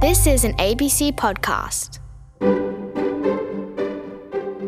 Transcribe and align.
This 0.00 0.26
is 0.26 0.44
an 0.44 0.54
ABC 0.54 1.12
podcast. 1.12 1.98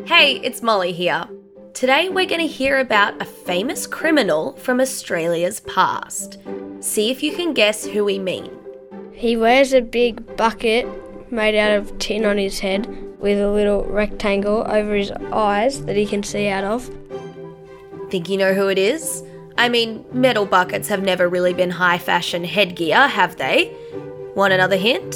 Hey, 0.07 0.37
it's 0.41 0.61
Molly 0.61 0.92
here. 0.92 1.26
Today 1.73 2.10
we're 2.10 2.26
going 2.26 2.42
to 2.42 2.47
hear 2.47 2.78
about 2.81 3.23
a 3.23 3.25
famous 3.25 3.87
criminal 3.87 4.55
from 4.57 4.79
Australia's 4.79 5.60
past. 5.60 6.37
See 6.81 7.10
if 7.10 7.23
you 7.23 7.34
can 7.34 7.55
guess 7.55 7.87
who 7.87 8.05
we 8.05 8.18
mean. 8.18 8.50
He 9.14 9.39
wears 9.39 9.73
a 9.73 9.81
big 9.81 10.37
bucket 10.37 10.87
made 11.33 11.55
out 11.55 11.79
of 11.79 11.99
tin 11.99 12.27
on 12.27 12.37
his 12.37 12.61
head 12.61 12.87
with 13.19 13.41
a 13.41 13.51
little 13.51 13.85
rectangle 13.85 14.67
over 14.71 14.95
his 14.95 15.12
eyes 15.33 15.83
that 15.87 15.96
he 15.96 16.05
can 16.05 16.23
see 16.23 16.49
out 16.49 16.64
of. 16.64 16.91
Think 18.11 18.29
you 18.29 18.37
know 18.37 18.53
who 18.53 18.69
it 18.69 18.77
is? 18.77 19.25
I 19.57 19.71
mean, 19.71 20.05
metal 20.12 20.45
buckets 20.45 20.89
have 20.89 21.03
never 21.03 21.27
really 21.27 21.55
been 21.55 21.71
high 21.71 21.96
fashion 21.96 22.45
headgear, 22.45 23.09
have 23.09 23.37
they? 23.37 23.75
Want 24.35 24.53
another 24.53 24.77
hint? 24.77 25.14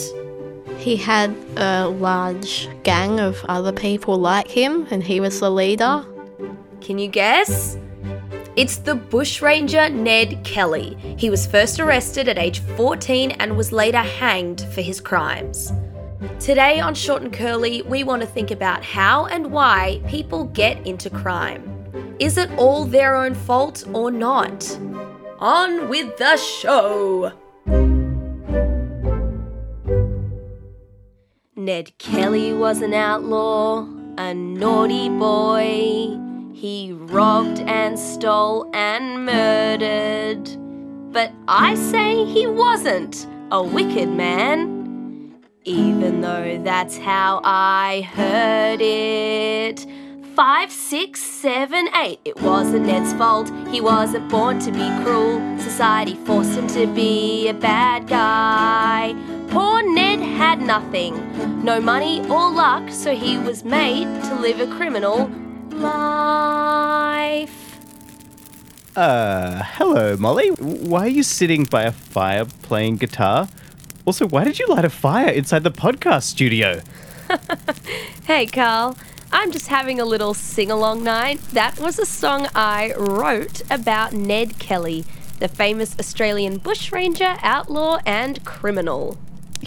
He 0.78 0.96
had 0.96 1.34
a 1.56 1.88
large 1.88 2.68
gang 2.82 3.18
of 3.18 3.42
other 3.48 3.72
people 3.72 4.18
like 4.18 4.48
him, 4.48 4.86
and 4.90 5.02
he 5.02 5.20
was 5.20 5.40
the 5.40 5.50
leader. 5.50 6.04
Can 6.82 6.98
you 6.98 7.08
guess? 7.08 7.78
It's 8.56 8.76
the 8.76 8.94
bushranger 8.94 9.88
Ned 9.88 10.44
Kelly. 10.44 10.96
He 11.18 11.30
was 11.30 11.46
first 11.46 11.80
arrested 11.80 12.28
at 12.28 12.38
age 12.38 12.60
14 12.76 13.32
and 13.32 13.56
was 13.56 13.72
later 13.72 13.98
hanged 13.98 14.60
for 14.72 14.82
his 14.82 15.00
crimes. 15.00 15.72
Today 16.38 16.80
on 16.80 16.94
Short 16.94 17.22
and 17.22 17.32
Curly, 17.32 17.82
we 17.82 18.04
want 18.04 18.20
to 18.20 18.28
think 18.28 18.50
about 18.50 18.84
how 18.84 19.26
and 19.26 19.50
why 19.50 20.02
people 20.08 20.44
get 20.44 20.86
into 20.86 21.08
crime. 21.08 22.14
Is 22.18 22.36
it 22.36 22.50
all 22.58 22.84
their 22.84 23.16
own 23.16 23.34
fault 23.34 23.84
or 23.94 24.10
not? 24.10 24.78
On 25.38 25.88
with 25.88 26.16
the 26.18 26.36
show! 26.36 27.32
Ned 31.66 31.98
Kelly 31.98 32.52
was 32.52 32.80
an 32.80 32.94
outlaw, 32.94 33.88
a 34.18 34.32
naughty 34.32 35.08
boy. 35.08 36.16
He 36.54 36.92
robbed 36.92 37.58
and 37.58 37.98
stole 37.98 38.70
and 38.72 39.26
murdered. 39.26 40.48
But 41.12 41.32
I 41.48 41.74
say 41.74 42.24
he 42.24 42.46
wasn't 42.46 43.26
a 43.50 43.60
wicked 43.64 44.08
man, 44.08 45.42
even 45.64 46.20
though 46.20 46.56
that's 46.62 46.98
how 46.98 47.40
I 47.42 48.08
heard 48.14 48.80
it. 48.80 49.84
Five, 50.36 50.70
six, 50.70 51.20
seven, 51.20 51.88
eight. 51.96 52.20
It 52.24 52.40
wasn't 52.42 52.86
Ned's 52.86 53.12
fault. 53.14 53.50
He 53.70 53.80
wasn't 53.80 54.28
born 54.28 54.60
to 54.60 54.70
be 54.70 54.88
cruel. 55.02 55.40
Society 55.58 56.14
forced 56.26 56.56
him 56.56 56.68
to 56.68 56.86
be 56.86 57.48
a 57.48 57.54
bad 57.54 58.06
guy. 58.06 59.16
Had 60.46 60.62
nothing. 60.62 61.64
No 61.64 61.80
money 61.80 62.20
or 62.28 62.52
luck, 62.52 62.88
so 62.90 63.16
he 63.16 63.36
was 63.36 63.64
made 63.64 64.04
to 64.26 64.34
live 64.36 64.60
a 64.60 64.68
criminal 64.76 65.28
life. 65.70 67.50
Uh, 68.94 69.64
hello, 69.64 70.16
Molly. 70.16 70.50
Why 70.50 71.00
are 71.06 71.08
you 71.08 71.24
sitting 71.24 71.64
by 71.64 71.82
a 71.82 71.90
fire 71.90 72.44
playing 72.62 72.98
guitar? 72.98 73.48
Also, 74.04 74.28
why 74.28 74.44
did 74.44 74.60
you 74.60 74.68
light 74.68 74.84
a 74.84 74.88
fire 74.88 75.30
inside 75.30 75.64
the 75.64 75.72
podcast 75.72 76.22
studio? 76.22 76.80
Hey, 78.24 78.46
Carl. 78.46 78.96
I'm 79.32 79.50
just 79.50 79.66
having 79.66 79.98
a 79.98 80.04
little 80.04 80.32
sing 80.32 80.70
along 80.70 81.02
night. 81.02 81.40
That 81.54 81.80
was 81.80 81.98
a 81.98 82.06
song 82.06 82.46
I 82.54 82.94
wrote 82.96 83.62
about 83.68 84.12
Ned 84.12 84.60
Kelly, 84.60 85.04
the 85.40 85.48
famous 85.48 85.96
Australian 85.98 86.58
bushranger, 86.58 87.36
outlaw, 87.42 87.98
and 88.06 88.44
criminal. 88.44 89.18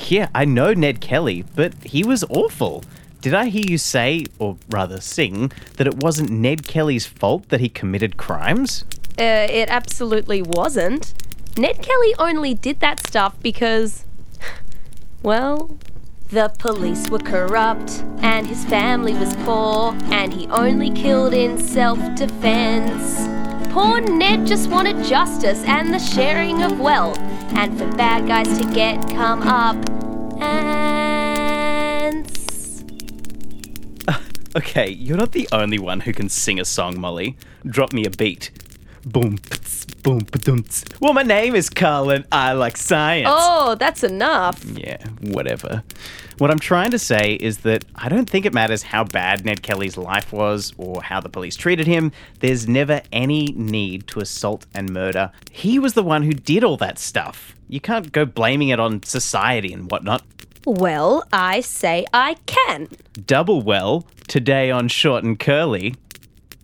Yeah, 0.07 0.29
I 0.33 0.45
know 0.45 0.73
Ned 0.73 1.01
Kelly, 1.01 1.43
but 1.55 1.73
he 1.83 2.03
was 2.03 2.23
awful. 2.29 2.83
Did 3.21 3.33
I 3.33 3.45
hear 3.45 3.65
you 3.67 3.77
say, 3.77 4.25
or 4.39 4.57
rather 4.69 5.01
sing, 5.01 5.51
that 5.77 5.87
it 5.87 5.97
wasn't 5.97 6.29
Ned 6.29 6.65
Kelly's 6.67 7.05
fault 7.05 7.49
that 7.49 7.59
he 7.59 7.67
committed 7.67 8.17
crimes? 8.17 8.85
Uh, 9.19 9.45
it 9.49 9.69
absolutely 9.69 10.41
wasn't. 10.41 11.13
Ned 11.57 11.81
Kelly 11.81 12.15
only 12.17 12.53
did 12.53 12.79
that 12.79 13.05
stuff 13.05 13.35
because, 13.41 14.05
well, 15.23 15.77
the 16.29 16.53
police 16.59 17.09
were 17.09 17.19
corrupt 17.19 18.03
and 18.21 18.47
his 18.47 18.63
family 18.65 19.13
was 19.13 19.35
poor 19.37 19.93
and 20.11 20.31
he 20.31 20.47
only 20.47 20.91
killed 20.91 21.33
in 21.33 21.57
self 21.57 21.99
defense. 22.15 23.27
Poor 23.73 23.99
Ned 23.99 24.47
just 24.47 24.69
wanted 24.69 25.03
justice 25.03 25.63
and 25.65 25.93
the 25.93 25.99
sharing 25.99 26.61
of 26.63 26.79
wealth 26.79 27.19
and 27.55 27.77
for 27.77 27.87
bad 27.95 28.27
guys 28.27 28.57
to 28.59 28.73
get 28.73 29.01
come 29.09 29.41
up 29.43 29.75
and. 30.41 32.25
Okay, 34.55 34.89
you're 34.89 35.15
not 35.15 35.31
the 35.31 35.47
only 35.51 35.77
one 35.77 35.99
who 35.99 36.11
can 36.11 36.27
sing 36.27 36.59
a 36.59 36.65
song, 36.65 36.99
Molly. 36.99 37.37
Drop 37.67 37.93
me 37.93 38.05
a 38.05 38.09
beat. 38.09 38.49
Boom, 39.09 39.39
pts, 39.39 40.03
boom, 40.03 40.21
ts. 40.63 40.85
Well, 40.99 41.13
my 41.13 41.23
name 41.23 41.55
is 41.55 41.67
Carl 41.67 42.11
and 42.11 42.25
I 42.31 42.53
like 42.53 42.77
science. 42.77 43.27
Oh, 43.27 43.73
that's 43.73 44.03
enough. 44.03 44.63
Yeah, 44.63 45.03
whatever. 45.21 45.81
What 46.37 46.51
I'm 46.51 46.59
trying 46.59 46.91
to 46.91 46.99
say 46.99 47.33
is 47.41 47.59
that 47.59 47.85
I 47.95 48.07
don't 48.07 48.29
think 48.29 48.45
it 48.45 48.53
matters 48.53 48.83
how 48.83 49.05
bad 49.05 49.45
Ned 49.45 49.63
Kelly's 49.63 49.97
life 49.97 50.31
was 50.31 50.73
or 50.77 51.01
how 51.01 51.19
the 51.19 51.27
police 51.27 51.55
treated 51.55 51.87
him. 51.87 52.11
There's 52.39 52.67
never 52.67 53.01
any 53.11 53.47
need 53.53 54.05
to 54.09 54.19
assault 54.19 54.67
and 54.75 54.91
murder. 54.91 55.31
He 55.49 55.79
was 55.79 55.95
the 55.95 56.03
one 56.03 56.21
who 56.21 56.33
did 56.33 56.63
all 56.63 56.77
that 56.77 56.99
stuff. 56.99 57.55
You 57.67 57.79
can't 57.79 58.11
go 58.11 58.25
blaming 58.25 58.69
it 58.69 58.79
on 58.79 59.01
society 59.01 59.73
and 59.73 59.89
whatnot. 59.89 60.21
Well, 60.67 61.23
I 61.33 61.61
say 61.61 62.05
I 62.13 62.35
can. 62.45 62.89
Double 63.25 63.63
well, 63.63 64.05
today 64.27 64.69
on 64.69 64.87
Short 64.87 65.23
and 65.23 65.39
Curly. 65.39 65.95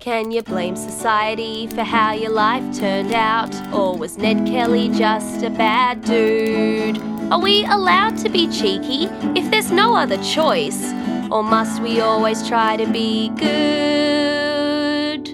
Can 0.06 0.30
you 0.30 0.44
blame 0.44 0.76
society 0.76 1.66
for 1.66 1.82
how 1.82 2.12
your 2.12 2.30
life 2.30 2.78
turned 2.78 3.12
out? 3.12 3.50
Or 3.74 3.98
was 3.98 4.20
Ned 4.20 4.46
Kelly 4.46 4.90
just 4.90 5.44
a 5.44 5.50
bad 5.50 6.06
dude? 6.06 7.02
Are 7.32 7.40
we 7.40 7.66
allowed 7.66 8.16
to 8.18 8.30
be 8.30 8.48
cheeky 8.48 9.06
if 9.36 9.50
there's 9.50 9.72
no 9.72 9.96
other 9.96 10.22
choice? 10.22 10.94
Or 11.32 11.42
must 11.42 11.82
we 11.82 12.02
always 12.02 12.48
try 12.48 12.78
to 12.78 12.86
be 12.86 13.30
good? 13.30 15.28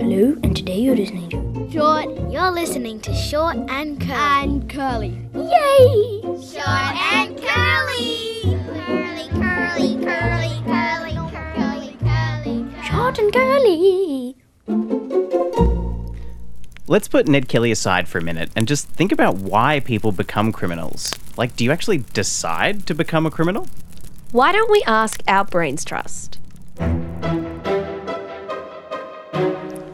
Hello, 0.00 0.38
and 0.42 0.56
today 0.56 0.78
you're 0.78 0.96
listening 0.96 1.28
to 1.28 1.53
Short, 1.74 2.06
you're 2.30 2.52
listening 2.52 3.00
to 3.00 3.12
Short 3.12 3.56
and 3.68 4.00
Curly. 4.00 4.44
and 4.44 4.70
Curly. 4.70 5.08
Yay! 5.34 6.20
Short 6.40 6.68
and 6.68 7.36
Curly! 7.36 8.42
Curly, 8.44 9.26
curly, 9.32 9.98
curly, 10.04 10.62
curly, 10.62 11.16
curly, 11.56 11.96
curly. 11.98 12.64
Short 12.84 13.18
and 13.18 13.32
Curly. 13.32 14.36
Let's 16.86 17.08
put 17.08 17.26
Ned 17.26 17.48
Kelly 17.48 17.72
aside 17.72 18.06
for 18.06 18.18
a 18.18 18.22
minute 18.22 18.50
and 18.54 18.68
just 18.68 18.86
think 18.86 19.10
about 19.10 19.34
why 19.34 19.80
people 19.80 20.12
become 20.12 20.52
criminals. 20.52 21.12
Like, 21.36 21.56
do 21.56 21.64
you 21.64 21.72
actually 21.72 22.04
decide 22.12 22.86
to 22.86 22.94
become 22.94 23.26
a 23.26 23.32
criminal? 23.32 23.66
Why 24.30 24.52
don't 24.52 24.70
we 24.70 24.84
ask 24.86 25.24
our 25.26 25.44
brains 25.44 25.84
trust? 25.84 26.38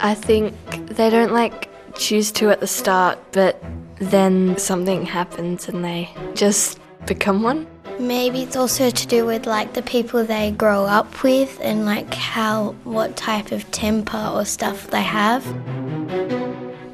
I 0.03 0.15
think 0.15 0.55
they 0.89 1.09
don't 1.09 1.33
like 1.33 1.70
choose 2.00 2.33
to 2.33 2.50
at 2.50 2.61
the 2.61 2.66
start, 2.66 3.19
but 3.33 3.62
then 3.97 4.56
something 4.56 5.05
happens 5.05 5.69
and 5.69 5.84
they 5.84 6.09
just 6.34 6.81
become 7.06 7.43
one. 7.43 7.66
Maybe 7.99 8.43
it's 8.43 8.56
also 8.56 8.88
to 8.88 9.06
do 9.06 9.27
with 9.27 9.47
like 9.47 9.75
the 9.75 9.83
people 9.83 10.25
they 10.25 10.53
grow 10.53 10.87
up 10.87 11.22
with 11.22 11.60
and 11.60 11.84
like 11.84 12.12
how 12.15 12.75
what 12.84 13.15
type 13.16 13.53
of 13.53 13.71
temper 13.71 14.31
or 14.34 14.47
stuff 14.47 14.91
they 14.91 15.03
have. 15.03 15.47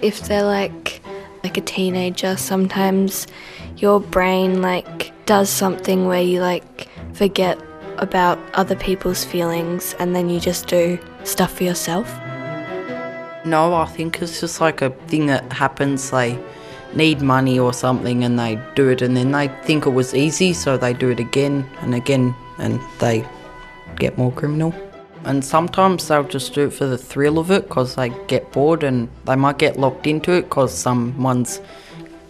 If 0.03 0.23
they're 0.23 0.43
like 0.43 1.01
like 1.45 1.57
a 1.57 1.61
teenager, 1.61 2.37
sometimes 2.37 3.29
your 3.77 4.01
brain 4.01 4.61
like 4.61 5.13
does 5.27 5.49
something 5.49 6.07
where 6.07 6.23
you 6.23 6.41
like 6.41 6.89
forget 7.13 7.57
about 7.99 8.39
other 8.55 8.75
people's 8.75 9.25
feelings 9.25 9.95
and 10.01 10.15
then 10.15 10.29
you 10.29 10.41
just 10.41 10.67
do 10.67 10.99
stuff 11.23 11.53
for 11.57 11.63
yourself. 11.63 12.13
No, 13.47 13.75
I 13.75 13.87
think 13.87 14.21
it's 14.21 14.41
just 14.41 14.61
like 14.61 14.83
a 14.83 14.91
thing 15.07 15.27
that 15.27 15.53
happens. 15.53 16.11
They 16.11 16.37
need 16.95 17.23
money 17.23 17.59
or 17.61 17.73
something 17.73 18.25
and 18.25 18.39
they 18.39 18.61
do 18.75 18.89
it, 18.89 19.03
and 19.03 19.17
then 19.17 19.31
they 19.31 19.49
think 19.65 19.87
it 19.87 19.91
was 19.91 20.15
easy, 20.15 20.53
so 20.53 20.77
they 20.77 20.93
do 20.93 21.11
it 21.11 21.21
again 21.21 21.65
and 21.81 21.95
again, 21.95 22.35
and 22.59 22.81
they 22.99 23.25
get 23.97 24.19
more 24.19 24.33
criminal. 24.33 24.75
And 25.25 25.45
sometimes 25.45 26.09
they'll 26.09 26.25
just 26.25 26.55
do 26.55 26.67
it 26.67 26.73
for 26.73 26.87
the 26.87 26.99
thrill 26.99 27.39
of 27.39 27.51
it 27.51 27.69
because 27.69 27.95
they 27.95 28.11
get 28.27 28.51
bored 28.53 28.83
and 28.83 29.09
they 29.25 29.37
might 29.37 29.59
get 29.59 29.79
locked 29.79 30.07
into 30.07 30.33
it 30.33 30.43
because 30.43 30.77
someone's 30.77 31.61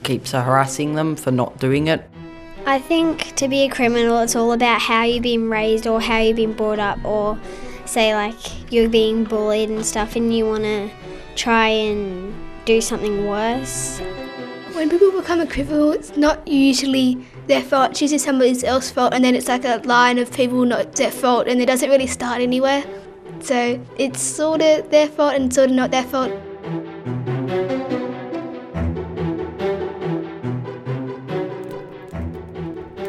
keeps 0.02 0.32
harassing 0.32 0.94
them 0.94 1.16
for 1.16 1.30
not 1.30 1.58
doing 1.58 1.88
it. 1.88 2.08
I 2.66 2.78
think 2.78 3.34
to 3.36 3.48
be 3.48 3.62
a 3.62 3.68
criminal, 3.68 4.20
it's 4.20 4.36
all 4.36 4.52
about 4.52 4.80
how 4.80 5.04
you've 5.04 5.22
been 5.22 5.48
raised 5.48 5.86
or 5.86 6.00
how 6.00 6.18
you've 6.18 6.36
been 6.36 6.52
brought 6.52 6.78
up, 6.78 7.02
or 7.04 7.38
say, 7.88 8.14
like, 8.14 8.72
you're 8.72 8.88
being 8.88 9.24
bullied 9.24 9.70
and 9.70 9.84
stuff, 9.84 10.16
and 10.16 10.34
you 10.34 10.46
want 10.46 10.64
to 10.64 10.90
try 11.34 11.68
and 11.68 12.34
do 12.64 12.80
something 12.80 13.26
worse. 13.26 14.00
when 14.76 14.90
people 14.90 15.10
become 15.10 15.40
a 15.40 15.46
criminal, 15.46 15.92
it's 15.92 16.16
not 16.16 16.46
usually 16.46 17.16
their 17.46 17.62
fault. 17.62 17.92
It's 17.92 18.02
usually 18.02 18.18
somebody 18.18 18.50
else's 18.66 18.90
fault, 18.90 19.14
and 19.14 19.24
then 19.24 19.34
it's 19.34 19.48
like 19.48 19.64
a 19.64 19.80
line 19.84 20.18
of 20.18 20.30
people 20.30 20.64
not 20.64 20.92
their 20.92 21.10
fault, 21.10 21.48
and 21.48 21.60
it 21.60 21.66
doesn't 21.66 21.88
really 21.88 22.06
start 22.06 22.42
anywhere. 22.42 22.84
So 23.40 23.80
it's 23.96 24.20
sort 24.20 24.60
of 24.62 24.90
their 24.90 25.08
fault 25.08 25.34
and 25.34 25.52
sort 25.52 25.70
of 25.70 25.76
not 25.76 25.90
their 25.90 26.04
fault. 26.04 26.32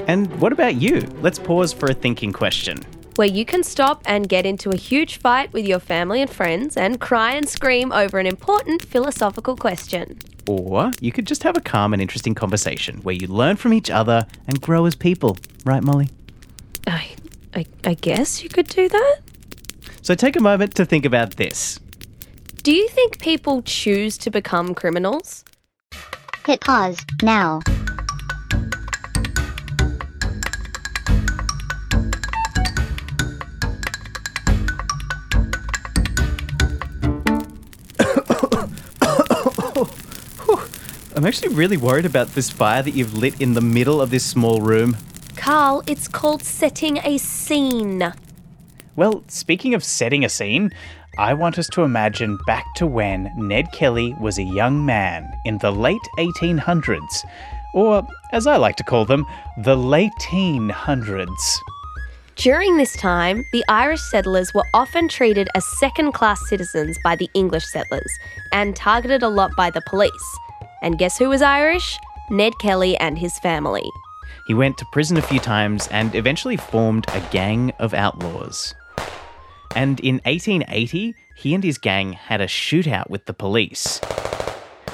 And 0.08 0.34
what 0.40 0.54
about 0.54 0.76
you? 0.76 1.02
Let's 1.22 1.38
pause 1.38 1.74
for 1.74 1.88
a 1.88 1.94
thinking 1.94 2.32
question. 2.32 2.80
Where 3.18 3.28
you 3.28 3.46
can 3.46 3.64
stop 3.64 4.04
and 4.06 4.30
get 4.30 4.46
into 4.46 4.70
a 4.70 4.76
huge 4.76 5.18
fight 5.18 5.52
with 5.52 5.66
your 5.66 5.80
family 5.80 6.22
and 6.22 6.30
friends 6.30 6.78
and 6.78 7.02
cry 7.02 7.32
and 7.32 7.50
scream 7.50 7.92
over 7.92 8.20
an 8.20 8.28
important 8.28 8.86
philosophical 8.86 9.56
question. 9.56 10.20
Or 10.48 10.92
you 11.02 11.12
could 11.12 11.26
just 11.26 11.42
have 11.42 11.58
a 11.58 11.60
calm 11.60 11.94
and 11.94 12.02
interesting 12.02 12.36
conversation 12.36 12.98
where 13.02 13.16
you 13.16 13.26
learn 13.26 13.56
from 13.56 13.74
each 13.74 13.90
other 13.90 14.28
and 14.46 14.62
grow 14.62 14.86
as 14.86 14.94
people. 14.94 15.36
Right, 15.66 15.82
Molly? 15.82 16.10
I, 16.86 17.10
I, 17.56 17.66
I 17.86 17.96
guess 17.96 18.44
you 18.44 18.50
could 18.50 18.68
do 18.68 18.88
that. 18.88 19.18
So 20.04 20.14
take 20.14 20.36
a 20.36 20.42
moment 20.42 20.76
to 20.76 20.86
think 20.86 21.04
about 21.04 21.38
this. 21.38 21.80
Do 22.62 22.72
you 22.72 22.88
think 22.90 23.20
people 23.20 23.64
choose 23.64 24.20
to 24.20 24.30
become 24.30 24.76
criminals? 24.76 25.44
Hit 26.46 26.62
pause 26.62 27.00
now. 27.24 27.62
I'm 41.18 41.26
actually 41.26 41.56
really 41.56 41.78
worried 41.78 42.06
about 42.06 42.28
this 42.36 42.52
fire 42.52 42.84
that 42.84 42.94
you've 42.94 43.16
lit 43.18 43.42
in 43.42 43.56
the 43.56 43.60
middle 43.60 44.02
of 44.02 44.12
this 44.12 44.24
small 44.24 44.62
room. 44.62 44.96
Carl, 45.36 45.82
it's 45.88 46.08
called 46.08 46.44
setting 46.44 47.00
a 47.00 47.18
scene. 47.18 48.14
Well, 48.96 49.24
speaking 49.28 49.74
of 49.74 49.84
setting 49.84 50.24
a 50.24 50.30
scene, 50.30 50.70
I 51.18 51.34
want 51.34 51.58
us 51.58 51.70
to 51.70 51.82
imagine 51.82 52.38
back 52.46 52.66
to 52.76 52.86
when 52.86 53.32
Ned 53.36 53.72
Kelly 53.72 54.14
was 54.22 54.38
a 54.38 54.44
young 54.44 54.86
man 54.86 55.28
in 55.44 55.58
the 55.58 55.72
late 55.72 56.08
1800s, 56.20 57.26
or 57.74 58.08
as 58.32 58.46
I 58.46 58.58
like 58.58 58.76
to 58.76 58.84
call 58.84 59.06
them, 59.06 59.26
the 59.64 59.76
late 59.76 60.14
teen 60.20 60.70
hundreds. 60.70 61.60
During 62.36 62.78
this 62.78 62.96
time, 62.96 63.44
the 63.52 63.66
Irish 63.68 64.04
settlers 64.12 64.54
were 64.54 64.68
often 64.76 65.08
treated 65.08 65.50
as 65.56 65.66
second 65.80 66.12
class 66.12 66.48
citizens 66.48 66.96
by 67.04 67.16
the 67.16 67.28
English 67.34 67.66
settlers 67.66 68.20
and 68.52 68.76
targeted 68.76 69.24
a 69.24 69.30
lot 69.30 69.50
by 69.58 69.72
the 69.72 69.82
police. 69.88 70.38
And 70.82 70.98
guess 70.98 71.18
who 71.18 71.30
was 71.30 71.42
Irish? 71.42 71.98
Ned 72.30 72.58
Kelly 72.60 72.98
and 72.98 73.18
his 73.18 73.40
family. 73.40 73.90
He 74.48 74.54
went 74.54 74.78
to 74.78 74.86
prison 74.92 75.18
a 75.18 75.22
few 75.22 75.40
times 75.40 75.88
and 75.90 76.16
eventually 76.16 76.58
formed 76.58 77.06
a 77.10 77.20
gang 77.32 77.72
of 77.80 77.94
outlaws. 77.94 78.74
And 79.76 80.00
in 80.00 80.16
1880, 80.26 81.14
he 81.36 81.54
and 81.54 81.64
his 81.64 81.78
gang 81.78 82.14
had 82.14 82.42
a 82.42 82.48
shootout 82.48 83.10
with 83.10 83.26
the 83.26 83.34
police. 83.34 84.00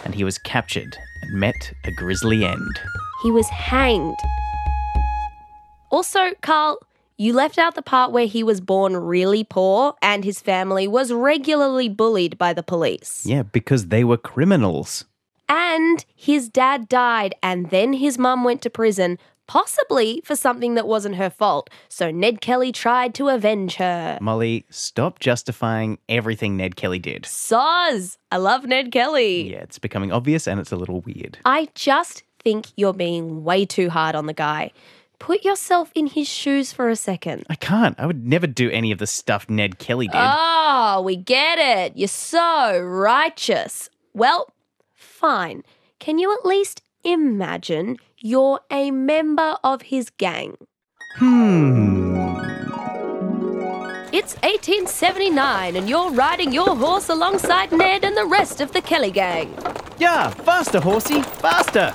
And 0.03 0.15
he 0.15 0.23
was 0.23 0.37
captured 0.39 0.97
and 1.21 1.39
met 1.39 1.73
a 1.85 1.91
grisly 1.91 2.43
end. 2.43 2.79
He 3.21 3.31
was 3.31 3.47
hanged. 3.49 4.17
Also, 5.89 6.31
Carl, 6.41 6.79
you 7.17 7.33
left 7.33 7.57
out 7.59 7.75
the 7.75 7.81
part 7.81 8.11
where 8.11 8.25
he 8.25 8.43
was 8.43 8.59
born 8.59 8.97
really 8.97 9.43
poor 9.43 9.93
and 10.01 10.25
his 10.25 10.41
family 10.41 10.87
was 10.87 11.13
regularly 11.13 11.87
bullied 11.87 12.37
by 12.37 12.53
the 12.53 12.63
police. 12.63 13.23
Yeah, 13.25 13.43
because 13.43 13.87
they 13.87 14.03
were 14.03 14.17
criminals. 14.17 15.05
And 15.55 16.03
his 16.15 16.49
dad 16.49 16.89
died, 16.89 17.35
and 17.43 17.69
then 17.69 17.93
his 17.93 18.17
mum 18.17 18.43
went 18.43 18.63
to 18.63 18.71
prison, 18.71 19.19
possibly 19.45 20.19
for 20.25 20.35
something 20.35 20.73
that 20.73 20.87
wasn't 20.87 21.17
her 21.17 21.29
fault. 21.29 21.69
So 21.89 22.09
Ned 22.09 22.41
Kelly 22.41 22.71
tried 22.71 23.13
to 23.13 23.27
avenge 23.27 23.75
her. 23.75 24.17
Molly, 24.19 24.65
stop 24.71 25.19
justifying 25.19 25.99
everything 26.09 26.57
Ned 26.57 26.75
Kelly 26.75 26.97
did. 26.97 27.23
Soz! 27.25 28.17
I 28.31 28.37
love 28.37 28.65
Ned 28.65 28.91
Kelly. 28.91 29.51
Yeah, 29.51 29.59
it's 29.59 29.77
becoming 29.77 30.11
obvious 30.11 30.47
and 30.47 30.59
it's 30.59 30.71
a 30.71 30.75
little 30.75 31.01
weird. 31.01 31.37
I 31.45 31.69
just 31.75 32.23
think 32.43 32.69
you're 32.75 32.91
being 32.91 33.43
way 33.43 33.63
too 33.63 33.91
hard 33.91 34.15
on 34.15 34.25
the 34.25 34.33
guy. 34.33 34.71
Put 35.19 35.45
yourself 35.45 35.91
in 35.93 36.07
his 36.07 36.27
shoes 36.27 36.73
for 36.73 36.89
a 36.89 36.95
second. 36.95 37.45
I 37.47 37.55
can't. 37.55 37.99
I 37.99 38.07
would 38.07 38.25
never 38.25 38.47
do 38.47 38.71
any 38.71 38.91
of 38.91 38.97
the 38.97 39.05
stuff 39.05 39.47
Ned 39.51 39.77
Kelly 39.77 40.07
did. 40.07 40.19
Oh, 40.19 41.03
we 41.05 41.15
get 41.15 41.59
it. 41.59 41.95
You're 41.95 42.07
so 42.07 42.79
righteous. 42.79 43.91
Well, 44.15 44.52
fine. 45.23 45.63
Can 45.99 46.19
you 46.19 46.33
at 46.33 46.45
least 46.45 46.81
imagine 47.05 47.95
you're 48.19 48.59
a 48.69 48.91
member 48.91 49.55
of 49.63 49.83
his 49.83 50.09
gang? 50.09 50.57
Hmm. 51.15 52.35
It's 54.11 54.35
1879 54.43 55.77
and 55.77 55.89
you're 55.89 56.11
riding 56.11 56.51
your 56.51 56.75
horse 56.75 57.07
alongside 57.07 57.71
Ned 57.71 58.03
and 58.03 58.17
the 58.17 58.25
rest 58.25 58.59
of 58.59 58.73
the 58.73 58.81
Kelly 58.81 59.11
gang. 59.11 59.57
Yeah, 59.97 60.29
faster, 60.29 60.81
horsey, 60.81 61.21
faster. 61.21 61.93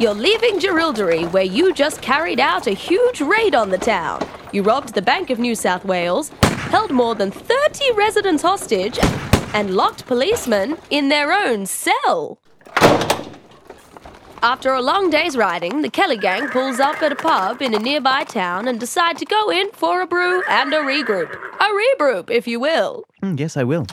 You're 0.00 0.14
leaving 0.14 0.58
Jerilderie, 0.60 1.30
where 1.32 1.44
you 1.44 1.74
just 1.74 2.00
carried 2.00 2.40
out 2.40 2.66
a 2.66 2.70
huge 2.70 3.20
raid 3.20 3.54
on 3.54 3.68
the 3.68 3.76
town. 3.76 4.26
You 4.52 4.62
robbed 4.62 4.94
the 4.94 5.02
Bank 5.02 5.28
of 5.28 5.38
New 5.38 5.54
South 5.54 5.84
Wales, 5.84 6.30
held 6.72 6.90
more 6.90 7.14
than 7.14 7.30
30 7.30 7.92
residents 7.92 8.42
hostage, 8.42 8.98
and 9.54 9.74
locked 9.74 10.06
policemen 10.06 10.76
in 10.90 11.08
their 11.08 11.32
own 11.32 11.66
cell. 11.66 12.38
After 14.42 14.72
a 14.72 14.80
long 14.80 15.10
day's 15.10 15.36
riding, 15.36 15.82
the 15.82 15.90
Kelly 15.90 16.16
gang 16.16 16.48
pulls 16.48 16.78
up 16.78 17.02
at 17.02 17.10
a 17.10 17.16
pub 17.16 17.60
in 17.60 17.74
a 17.74 17.78
nearby 17.78 18.22
town 18.22 18.68
and 18.68 18.78
decide 18.78 19.18
to 19.18 19.24
go 19.24 19.50
in 19.50 19.72
for 19.72 20.00
a 20.00 20.06
brew 20.06 20.44
and 20.48 20.72
a 20.72 20.78
regroup. 20.78 21.34
A 21.58 21.64
regroup, 21.64 22.30
if 22.30 22.46
you 22.46 22.60
will. 22.60 23.04
Mm, 23.20 23.38
yes, 23.40 23.56
I 23.56 23.64
will. 23.64 23.86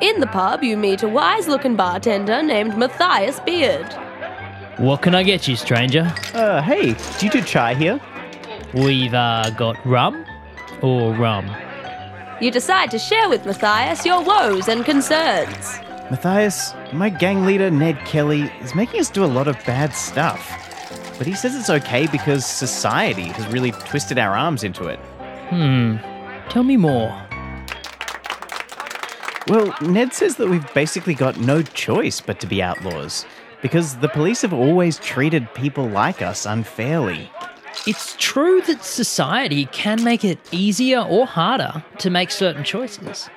In 0.00 0.20
the 0.20 0.28
pub, 0.30 0.62
you 0.62 0.76
meet 0.76 1.02
a 1.02 1.08
wise 1.08 1.48
looking 1.48 1.74
bartender 1.74 2.40
named 2.40 2.78
Matthias 2.78 3.40
Beard. 3.40 3.92
What 4.76 5.02
can 5.02 5.16
I 5.16 5.24
get 5.24 5.48
you, 5.48 5.56
stranger? 5.56 6.14
Uh, 6.32 6.62
hey, 6.62 6.94
do 7.18 7.26
you 7.26 7.32
do 7.32 7.42
chai 7.42 7.74
here? 7.74 8.00
We've 8.72 9.14
uh, 9.14 9.50
got 9.56 9.84
rum 9.84 10.24
or 10.80 11.12
rum. 11.14 11.50
You 12.40 12.52
decide 12.52 12.92
to 12.92 13.00
share 13.00 13.28
with 13.28 13.44
Matthias 13.44 14.06
your 14.06 14.22
woes 14.22 14.68
and 14.68 14.84
concerns. 14.84 15.80
Matthias, 16.08 16.72
my 16.92 17.08
gang 17.08 17.44
leader 17.44 17.68
Ned 17.68 17.98
Kelly 18.06 18.42
is 18.60 18.76
making 18.76 19.00
us 19.00 19.10
do 19.10 19.24
a 19.24 19.26
lot 19.26 19.48
of 19.48 19.56
bad 19.66 19.92
stuff. 19.92 20.48
But 21.18 21.26
he 21.26 21.34
says 21.34 21.56
it's 21.56 21.68
okay 21.68 22.06
because 22.06 22.46
society 22.46 23.24
has 23.24 23.44
really 23.52 23.72
twisted 23.72 24.18
our 24.18 24.36
arms 24.36 24.62
into 24.62 24.86
it. 24.86 25.00
Hmm. 25.50 25.96
Tell 26.48 26.62
me 26.62 26.76
more. 26.76 27.08
Well, 29.48 29.74
Ned 29.80 30.12
says 30.12 30.36
that 30.36 30.48
we've 30.48 30.72
basically 30.74 31.14
got 31.14 31.40
no 31.40 31.62
choice 31.62 32.20
but 32.20 32.38
to 32.38 32.46
be 32.46 32.62
outlaws 32.62 33.26
because 33.62 33.96
the 33.96 34.08
police 34.08 34.42
have 34.42 34.52
always 34.52 35.00
treated 35.00 35.52
people 35.54 35.88
like 35.88 36.22
us 36.22 36.46
unfairly. 36.46 37.28
It's 37.86 38.14
true 38.18 38.60
that 38.62 38.84
society 38.84 39.66
can 39.66 40.02
make 40.04 40.24
it 40.24 40.38
easier 40.50 41.00
or 41.00 41.26
harder 41.26 41.84
to 41.98 42.10
make 42.10 42.30
certain 42.30 42.64
choices. 42.64 43.30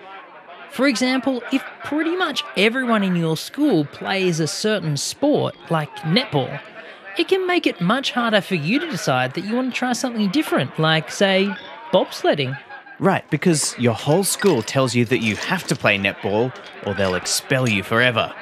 For 0.72 0.88
example, 0.88 1.44
if 1.52 1.64
pretty 1.84 2.16
much 2.16 2.44
everyone 2.58 3.04
in 3.04 3.16
your 3.16 3.38
school 3.38 3.86
plays 3.86 4.40
a 4.40 4.48
certain 4.48 4.98
sport, 4.98 5.56
like 5.70 5.94
netball, 5.98 6.60
it 7.18 7.28
can 7.28 7.46
make 7.46 7.68
it 7.68 7.82
much 7.82 8.12
harder 8.12 8.42
for 8.42 8.56
you 8.56 8.80
to 8.80 8.90
decide 8.90 9.34
that 9.34 9.44
you 9.44 9.56
want 9.56 9.74
to 9.74 9.78
try 9.78 9.94
something 9.94 10.30
different, 10.30 10.80
like, 10.80 11.12
say, 11.12 11.54
bobsledding. 11.92 12.58
Right, 13.00 13.30
because 13.30 13.78
your 13.78 13.94
whole 13.94 14.24
school 14.24 14.62
tells 14.62 14.96
you 14.96 15.06
that 15.06 15.20
you 15.20 15.36
have 15.36 15.66
to 15.68 15.76
play 15.76 15.98
netball 15.98 16.56
or 16.86 16.94
they'll 16.94 17.16
expel 17.16 17.68
you 17.68 17.84
forever. 17.84 18.34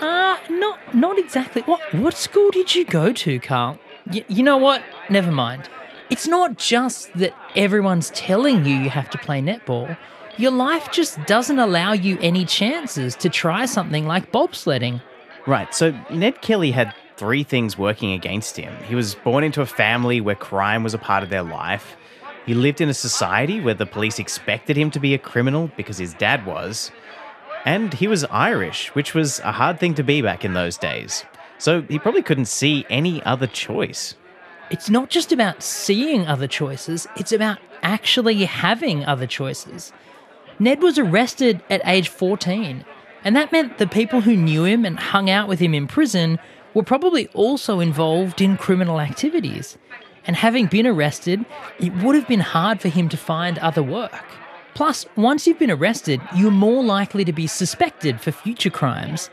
Uh, 0.00 0.36
not 0.50 0.94
not 0.94 1.18
exactly. 1.18 1.62
What 1.62 1.80
what 1.94 2.14
school 2.14 2.50
did 2.50 2.74
you 2.74 2.84
go 2.84 3.12
to, 3.12 3.40
Carl? 3.40 3.78
Y- 4.10 4.24
you 4.28 4.42
know 4.42 4.56
what? 4.56 4.82
Never 5.10 5.30
mind. 5.30 5.68
It's 6.10 6.26
not 6.26 6.58
just 6.58 7.12
that 7.14 7.34
everyone's 7.56 8.10
telling 8.10 8.64
you 8.64 8.76
you 8.76 8.90
have 8.90 9.08
to 9.10 9.18
play 9.18 9.40
netball. 9.40 9.96
Your 10.36 10.50
life 10.50 10.90
just 10.90 11.24
doesn't 11.26 11.58
allow 11.58 11.92
you 11.92 12.18
any 12.20 12.44
chances 12.44 13.14
to 13.16 13.28
try 13.28 13.66
something 13.66 14.06
like 14.06 14.32
bobsledding. 14.32 15.02
Right, 15.46 15.74
so 15.74 15.98
Ned 16.10 16.40
Kelly 16.42 16.70
had 16.70 16.94
three 17.16 17.42
things 17.42 17.76
working 17.78 18.12
against 18.12 18.56
him. 18.56 18.74
He 18.88 18.94
was 18.94 19.14
born 19.14 19.44
into 19.44 19.60
a 19.60 19.66
family 19.66 20.20
where 20.20 20.34
crime 20.34 20.82
was 20.82 20.94
a 20.94 20.98
part 20.98 21.22
of 21.22 21.30
their 21.30 21.42
life. 21.42 21.96
He 22.46 22.54
lived 22.54 22.80
in 22.80 22.88
a 22.88 22.94
society 22.94 23.60
where 23.60 23.74
the 23.74 23.86
police 23.86 24.18
expected 24.18 24.76
him 24.76 24.90
to 24.90 25.00
be 25.00 25.14
a 25.14 25.18
criminal 25.18 25.70
because 25.76 25.98
his 25.98 26.14
dad 26.14 26.44
was. 26.44 26.90
And 27.64 27.94
he 27.94 28.08
was 28.08 28.24
Irish, 28.24 28.88
which 28.94 29.14
was 29.14 29.38
a 29.40 29.52
hard 29.52 29.78
thing 29.78 29.94
to 29.94 30.02
be 30.02 30.22
back 30.22 30.44
in 30.44 30.52
those 30.52 30.76
days. 30.76 31.24
So 31.62 31.82
he 31.82 32.00
probably 32.00 32.22
couldn't 32.22 32.46
see 32.46 32.84
any 32.90 33.22
other 33.22 33.46
choice. 33.46 34.16
It's 34.72 34.90
not 34.90 35.10
just 35.10 35.30
about 35.30 35.62
seeing 35.62 36.26
other 36.26 36.48
choices, 36.48 37.06
it's 37.14 37.30
about 37.30 37.58
actually 37.84 38.46
having 38.46 39.04
other 39.04 39.28
choices. 39.28 39.92
Ned 40.58 40.82
was 40.82 40.98
arrested 40.98 41.62
at 41.70 41.80
age 41.84 42.08
14, 42.08 42.84
And 43.22 43.36
that 43.36 43.52
meant 43.52 43.78
the 43.78 43.86
people 43.86 44.22
who 44.22 44.36
knew 44.36 44.64
him 44.64 44.84
and 44.84 44.98
hung 44.98 45.30
out 45.30 45.46
with 45.46 45.60
him 45.60 45.72
in 45.72 45.86
prison 45.86 46.40
were 46.74 46.82
probably 46.82 47.28
also 47.28 47.78
involved 47.78 48.40
in 48.40 48.56
criminal 48.56 49.00
activities. 49.00 49.78
And 50.26 50.34
having 50.34 50.66
been 50.66 50.88
arrested, 50.88 51.44
it 51.78 51.94
would 52.02 52.16
have 52.16 52.26
been 52.26 52.40
hard 52.40 52.80
for 52.80 52.88
him 52.88 53.08
to 53.10 53.16
find 53.16 53.60
other 53.60 53.84
work. 53.84 54.24
Plus, 54.74 55.06
once 55.14 55.46
you've 55.46 55.60
been 55.60 55.70
arrested, 55.70 56.20
you're 56.34 56.50
more 56.50 56.82
likely 56.82 57.24
to 57.24 57.32
be 57.32 57.46
suspected 57.46 58.20
for 58.20 58.32
future 58.32 58.70
crimes. 58.70 59.30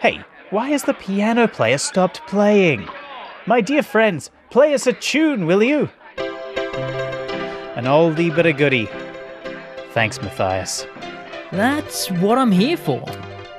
Hey, 0.00 0.24
why 0.54 0.68
has 0.68 0.84
the 0.84 0.94
piano 0.94 1.48
player 1.48 1.78
stopped 1.78 2.24
playing? 2.28 2.88
My 3.44 3.60
dear 3.60 3.82
friends, 3.82 4.30
play 4.50 4.72
us 4.72 4.86
a 4.86 4.92
tune, 4.92 5.46
will 5.46 5.64
you? 5.64 5.90
An 7.76 7.86
oldie 7.86 8.32
but 8.34 8.46
a 8.46 8.52
goodie. 8.52 8.88
Thanks, 9.90 10.22
Matthias. 10.22 10.86
That's 11.50 12.08
what 12.08 12.38
I'm 12.38 12.52
here 12.52 12.76
for. 12.76 13.04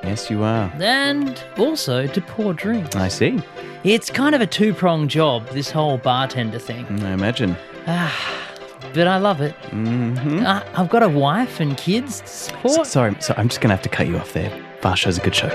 Yes, 0.04 0.30
you 0.30 0.42
are. 0.44 0.72
And 0.80 1.44
also 1.58 2.08
to 2.08 2.22
pour 2.22 2.54
drinks. 2.54 2.96
I 2.96 3.10
see. 3.10 3.42
It's 3.84 4.10
kind 4.10 4.34
of 4.34 4.40
a 4.40 4.48
two 4.48 4.74
pronged 4.74 5.10
job, 5.10 5.50
this 5.50 5.70
whole 5.70 5.98
bartender 5.98 6.60
thing. 6.60 6.86
I 7.04 7.12
imagine. 7.12 7.58
Ah, 7.88 8.48
But 8.94 9.08
I 9.08 9.18
love 9.18 9.42
it. 9.42 9.54
Mm-hmm. 9.72 10.46
Uh, 10.46 10.64
I've 10.78 10.90
got 10.90 11.04
a 11.04 11.10
wife 11.10 11.60
and 11.60 11.76
kids 11.76 12.22
to 12.22 12.28
support. 12.28 12.88
sorry, 12.88 13.18
so 13.20 13.34
I'm 13.36 13.50
just 13.50 13.60
going 13.60 13.68
to 13.70 13.76
have 13.76 13.84
to 13.84 13.90
cut 13.90 14.08
you 14.08 14.18
off 14.18 14.32
there. 14.32 14.50
Fast 14.80 15.02
Show's 15.02 15.18
a 15.18 15.22
good 15.22 15.36
show. 15.36 15.50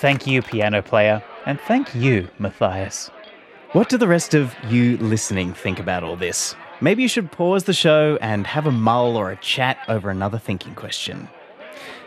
Thank 0.00 0.28
you, 0.28 0.42
piano 0.42 0.80
player. 0.80 1.24
And 1.44 1.60
thank 1.60 1.92
you, 1.92 2.28
Matthias. 2.38 3.10
What 3.72 3.88
do 3.88 3.98
the 3.98 4.06
rest 4.06 4.32
of 4.32 4.54
you 4.68 4.96
listening 4.98 5.52
think 5.52 5.80
about 5.80 6.04
all 6.04 6.14
this? 6.14 6.54
Maybe 6.80 7.02
you 7.02 7.08
should 7.08 7.32
pause 7.32 7.64
the 7.64 7.72
show 7.72 8.16
and 8.20 8.46
have 8.46 8.66
a 8.66 8.70
mull 8.70 9.16
or 9.16 9.32
a 9.32 9.36
chat 9.38 9.76
over 9.88 10.08
another 10.08 10.38
thinking 10.38 10.76
question. 10.76 11.28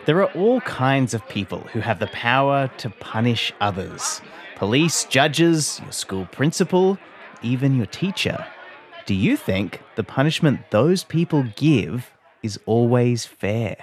There 0.06 0.22
are 0.22 0.32
all 0.32 0.62
kinds 0.62 1.14
of 1.14 1.28
people 1.28 1.60
who 1.74 1.82
have 1.82 2.00
the 2.00 2.08
power 2.08 2.70
to 2.78 2.90
punish 2.90 3.52
others 3.60 4.22
police, 4.56 5.04
judges, 5.06 5.82
your 5.84 5.92
school 5.92 6.28
principal, 6.28 6.98
even 7.42 7.76
your 7.76 7.88
teacher. 7.88 8.46
Do 9.06 9.14
you 9.14 9.36
think 9.36 9.82
the 9.96 10.04
punishment 10.04 10.70
those 10.70 11.04
people 11.04 11.44
give 11.56 12.10
is 12.42 12.58
always 12.66 13.26
fair? 13.26 13.76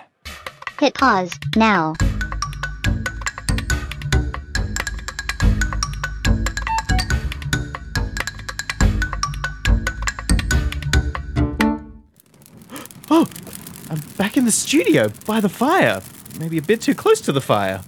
Hit 0.78 0.94
pause 0.94 1.32
now. 1.56 1.94
Back 14.18 14.36
in 14.36 14.44
the 14.44 14.52
studio 14.52 15.10
by 15.26 15.38
the 15.40 15.48
fire. 15.48 16.02
Maybe 16.40 16.58
a 16.58 16.62
bit 16.62 16.82
too 16.82 16.94
close 16.94 17.20
to 17.22 17.32
the 17.32 17.40
fire. 17.40 17.82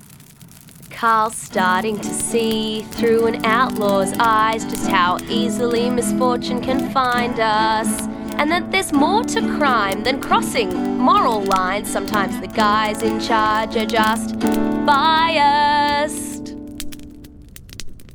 Carl's 0.88 1.36
starting 1.36 1.98
to 1.98 2.08
see 2.08 2.82
through 2.92 3.26
an 3.26 3.44
outlaw's 3.44 4.12
eyes 4.18 4.64
just 4.64 4.88
how 4.88 5.18
easily 5.28 5.90
misfortune 5.90 6.60
can 6.62 6.92
find 6.92 7.40
us. 7.40 8.02
And 8.38 8.48
that 8.52 8.70
there's 8.70 8.92
more 8.92 9.24
to 9.24 9.40
crime 9.58 10.04
than 10.04 10.20
crossing 10.20 10.72
moral 10.98 11.42
lines. 11.42 11.90
Sometimes 11.90 12.38
the 12.40 12.46
guys 12.46 13.02
in 13.02 13.18
charge 13.18 13.76
are 13.76 13.86
just 13.86 14.38
biased. 14.86 16.54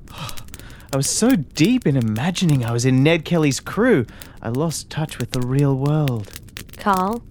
I 0.94 0.96
was 0.96 1.10
so 1.10 1.36
deep 1.36 1.86
in 1.86 1.98
imagining 1.98 2.64
I 2.64 2.72
was 2.72 2.86
in 2.86 3.04
Ned 3.04 3.26
Kelly's 3.26 3.60
crew, 3.60 4.06
I 4.42 4.50
lost 4.50 4.90
touch 4.90 5.20
with 5.20 5.32
the 5.32 5.42
real 5.42 5.76
world. 5.76 6.40
Carl, 6.78 7.24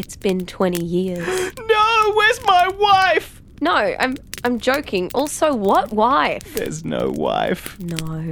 it's 0.00 0.16
been 0.16 0.46
20 0.46 0.82
years. 0.82 1.26
No, 1.70 2.12
where's 2.14 2.44
my 2.44 2.68
wife? 2.68 3.40
No, 3.60 3.74
I'm 3.74 4.16
I'm 4.42 4.58
joking. 4.58 5.10
Also, 5.14 5.54
what 5.54 5.92
wife? 5.92 6.54
There's 6.54 6.84
no 6.84 7.10
wife. 7.10 7.78
No. 7.78 8.30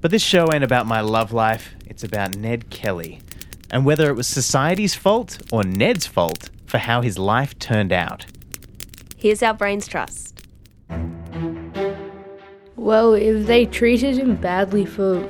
But 0.00 0.12
this 0.12 0.22
show 0.22 0.52
ain't 0.52 0.62
about 0.62 0.86
my 0.86 1.00
love 1.00 1.32
life, 1.32 1.74
it's 1.86 2.04
about 2.04 2.36
Ned 2.36 2.70
Kelly. 2.70 3.22
And 3.70 3.84
whether 3.84 4.08
it 4.08 4.14
was 4.14 4.28
society's 4.28 4.94
fault 4.94 5.38
or 5.50 5.64
Ned's 5.64 6.06
fault 6.06 6.50
for 6.66 6.78
how 6.78 7.00
his 7.00 7.18
life 7.18 7.58
turned 7.58 7.92
out. 7.92 8.26
Here's 9.16 9.42
our 9.42 9.54
brains 9.54 9.88
trust. 9.88 10.46
Well, 12.76 13.14
if 13.14 13.46
they 13.46 13.66
treated 13.66 14.16
him 14.16 14.36
badly 14.36 14.84
for 14.84 15.26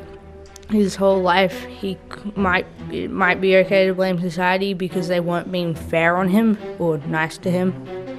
his 0.70 0.96
whole 0.96 1.20
life, 1.20 1.64
he 1.64 1.98
might 2.34 2.66
it 2.92 3.10
might 3.10 3.40
be 3.40 3.56
okay 3.58 3.86
to 3.86 3.94
blame 3.94 4.20
society 4.20 4.74
because 4.74 5.08
they 5.08 5.20
weren't 5.20 5.50
being 5.50 5.74
fair 5.74 6.16
on 6.16 6.28
him 6.28 6.58
or 6.78 6.98
nice 6.98 7.38
to 7.38 7.50
him. 7.50 7.74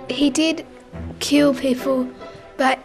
He 0.10 0.30
did 0.30 0.66
kill 1.20 1.54
people, 1.54 2.08
but 2.58 2.80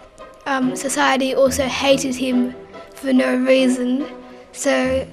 um, 0.46 0.76
society 0.76 1.34
also 1.34 1.64
hated 1.64 2.14
him 2.14 2.54
for 2.94 3.12
no 3.12 3.36
reason. 3.36 4.06
So 4.52 5.06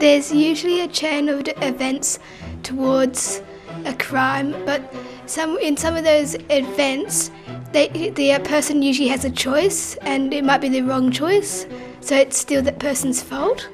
there's 0.00 0.32
usually 0.32 0.80
a 0.80 0.88
chain 0.88 1.28
of 1.28 1.46
events 1.62 2.18
towards 2.62 3.42
a 3.84 3.94
crime, 3.94 4.52
but 4.64 4.82
some 5.26 5.58
in 5.58 5.76
some 5.76 5.96
of 5.96 6.04
those 6.04 6.34
events, 6.50 7.30
they, 7.72 7.88
the 7.88 8.38
person 8.44 8.82
usually 8.82 9.08
has 9.08 9.24
a 9.24 9.30
choice, 9.30 9.96
and 9.96 10.32
it 10.32 10.44
might 10.44 10.60
be 10.60 10.68
the 10.68 10.82
wrong 10.82 11.10
choice. 11.10 11.66
So 12.04 12.14
it's 12.14 12.36
still 12.36 12.60
that 12.60 12.78
person's 12.78 13.22
fault. 13.22 13.66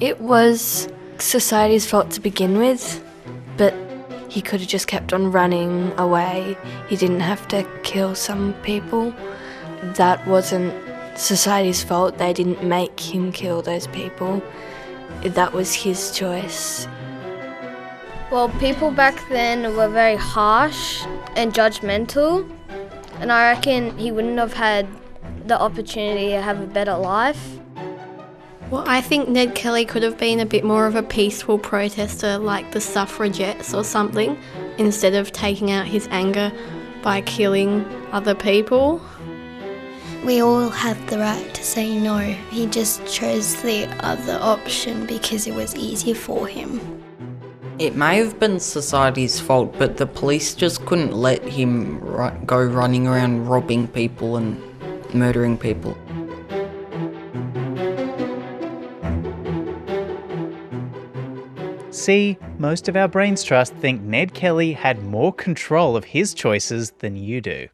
It 0.00 0.22
was 0.22 0.88
society's 1.18 1.84
fault 1.84 2.10
to 2.12 2.20
begin 2.20 2.56
with, 2.56 3.04
but 3.58 3.74
he 4.30 4.40
could 4.40 4.60
have 4.60 4.68
just 4.70 4.86
kept 4.86 5.12
on 5.12 5.30
running 5.30 5.92
away. 5.98 6.56
He 6.88 6.96
didn't 6.96 7.20
have 7.20 7.46
to 7.48 7.68
kill 7.82 8.14
some 8.14 8.54
people. 8.62 9.12
That 9.82 10.26
wasn't 10.26 10.72
society's 11.14 11.82
fault. 11.84 12.16
They 12.16 12.32
didn't 12.32 12.64
make 12.64 12.98
him 12.98 13.32
kill 13.32 13.60
those 13.60 13.86
people. 13.88 14.42
That 15.22 15.52
was 15.52 15.74
his 15.74 16.10
choice. 16.16 16.88
Well, 18.32 18.48
people 18.60 18.90
back 18.90 19.22
then 19.28 19.76
were 19.76 19.88
very 19.88 20.16
harsh 20.16 21.04
and 21.36 21.52
judgmental, 21.52 22.50
and 23.20 23.30
I 23.30 23.52
reckon 23.52 23.98
he 23.98 24.10
wouldn't 24.10 24.38
have 24.38 24.54
had 24.54 24.86
the 25.48 25.60
opportunity 25.60 26.28
to 26.28 26.42
have 26.42 26.60
a 26.60 26.66
better 26.66 26.96
life. 26.96 27.58
Well, 28.70 28.84
I 28.86 29.00
think 29.00 29.30
Ned 29.30 29.54
Kelly 29.54 29.86
could 29.86 30.02
have 30.02 30.18
been 30.18 30.40
a 30.40 30.46
bit 30.46 30.62
more 30.62 30.86
of 30.86 30.94
a 30.94 31.02
peaceful 31.02 31.58
protester 31.58 32.36
like 32.36 32.72
the 32.72 32.80
suffragettes 32.82 33.72
or 33.72 33.82
something, 33.82 34.38
instead 34.76 35.14
of 35.14 35.32
taking 35.32 35.70
out 35.70 35.86
his 35.86 36.06
anger 36.10 36.52
by 37.02 37.22
killing 37.22 37.84
other 38.12 38.34
people. 38.34 39.00
We 40.24 40.42
all 40.42 40.68
have 40.68 41.08
the 41.08 41.18
right 41.18 41.54
to 41.54 41.64
say 41.64 41.98
no. 41.98 42.18
He 42.18 42.66
just 42.66 43.06
chose 43.06 43.62
the 43.62 43.86
other 44.04 44.38
option 44.42 45.06
because 45.06 45.46
it 45.46 45.54
was 45.54 45.74
easier 45.74 46.14
for 46.14 46.46
him. 46.46 46.80
It 47.78 47.94
may 47.94 48.18
have 48.18 48.40
been 48.40 48.58
society's 48.58 49.38
fault, 49.40 49.78
but 49.78 49.96
the 49.96 50.06
police 50.06 50.54
just 50.54 50.84
couldn't 50.84 51.12
let 51.12 51.42
him 51.44 52.00
ru- 52.00 52.32
go 52.44 52.62
running 52.62 53.06
around 53.06 53.46
robbing 53.46 53.86
people 53.86 54.36
and 54.36 54.60
murdering 55.14 55.58
people. 55.58 55.96
See, 61.90 62.38
most 62.58 62.88
of 62.88 62.96
our 62.96 63.08
brains 63.08 63.42
trust 63.42 63.74
think 63.74 64.00
Ned 64.02 64.32
Kelly 64.32 64.72
had 64.72 65.02
more 65.02 65.32
control 65.32 65.96
of 65.96 66.04
his 66.04 66.32
choices 66.32 66.92
than 67.00 67.16
you 67.16 67.40
do. 67.40 67.68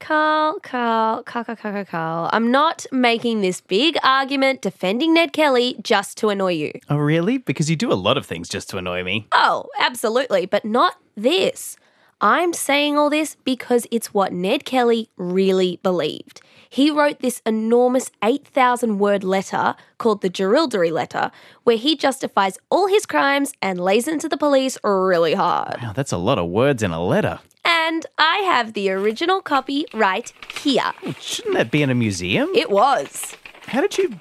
Carl, 0.00 0.58
Carl, 0.60 1.22
Carl, 1.22 1.44
Carl, 1.44 1.56
Carl, 1.56 1.72
Carl, 1.72 1.84
Carl. 1.86 2.30
I'm 2.32 2.50
not 2.50 2.84
making 2.92 3.40
this 3.40 3.62
big 3.62 3.96
argument 4.02 4.60
defending 4.60 5.14
Ned 5.14 5.32
Kelly 5.32 5.76
just 5.82 6.18
to 6.18 6.28
annoy 6.28 6.52
you. 6.52 6.72
Oh, 6.90 6.98
really? 6.98 7.38
Because 7.38 7.70
you 7.70 7.76
do 7.76 7.90
a 7.90 7.94
lot 7.94 8.18
of 8.18 8.26
things 8.26 8.48
just 8.48 8.68
to 8.70 8.76
annoy 8.76 9.02
me. 9.02 9.26
Oh, 9.32 9.66
absolutely, 9.78 10.44
but 10.44 10.64
not 10.64 10.96
this. 11.16 11.76
I'm 12.20 12.52
saying 12.52 12.98
all 12.98 13.08
this 13.08 13.36
because 13.44 13.86
it's 13.90 14.12
what 14.12 14.32
Ned 14.32 14.64
Kelly 14.64 15.08
really 15.16 15.78
believed. 15.82 16.42
He 16.74 16.90
wrote 16.90 17.20
this 17.20 17.40
enormous 17.46 18.10
8,000 18.24 18.98
word 18.98 19.22
letter 19.22 19.76
called 19.98 20.22
the 20.22 20.28
Jerilderie 20.28 20.90
Letter, 20.90 21.30
where 21.62 21.76
he 21.76 21.94
justifies 21.94 22.58
all 22.68 22.88
his 22.88 23.06
crimes 23.06 23.52
and 23.62 23.78
lays 23.78 24.08
into 24.08 24.28
the 24.28 24.36
police 24.36 24.76
really 24.82 25.34
hard. 25.34 25.76
Wow, 25.80 25.92
that's 25.92 26.10
a 26.10 26.16
lot 26.16 26.36
of 26.36 26.48
words 26.48 26.82
in 26.82 26.90
a 26.90 27.00
letter. 27.00 27.38
And 27.64 28.04
I 28.18 28.38
have 28.38 28.72
the 28.72 28.90
original 28.90 29.40
copy 29.40 29.86
right 29.94 30.32
here. 30.64 30.90
Oh, 31.06 31.14
shouldn't 31.20 31.54
that 31.54 31.70
be 31.70 31.80
in 31.80 31.90
a 31.90 31.94
museum? 31.94 32.48
It 32.56 32.70
was. 32.70 33.36
How 33.68 33.80
did 33.80 33.96
you. 33.96 34.18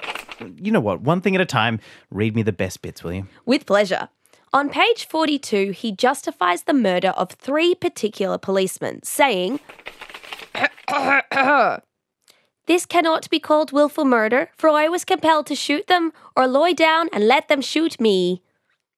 You 0.62 0.72
know 0.72 0.80
what? 0.80 1.02
One 1.02 1.22
thing 1.22 1.34
at 1.34 1.42
a 1.42 1.48
time. 1.48 1.80
Read 2.12 2.36
me 2.36 2.44
the 2.44 2.52
best 2.52 2.84
bits, 2.84 3.04
will 3.04 3.14
you? 3.14 3.28
With 3.48 3.66
pleasure. 3.66 4.10
On 4.54 4.70
page 4.70 5.08
42, 5.08 5.72
he 5.72 5.92
justifies 5.92 6.64
the 6.64 6.74
murder 6.74 7.16
of 7.18 7.32
three 7.32 7.74
particular 7.74 8.38
policemen, 8.38 9.02
saying, 9.02 9.60
This 12.66 12.86
cannot 12.86 13.30
be 13.30 13.40
called 13.40 13.72
willful 13.72 14.06
murder, 14.06 14.50
for 14.56 14.70
I 14.70 14.88
was 14.88 15.04
compelled 15.04 15.48
to 15.48 15.56
shoot 15.56 15.88
them 15.88 16.14
or 16.36 16.48
lie 16.48 16.74
down 16.74 17.10
and 17.12 17.28
let 17.28 17.50
them 17.50 17.62
shoot 17.62 18.00
me. 18.00 18.42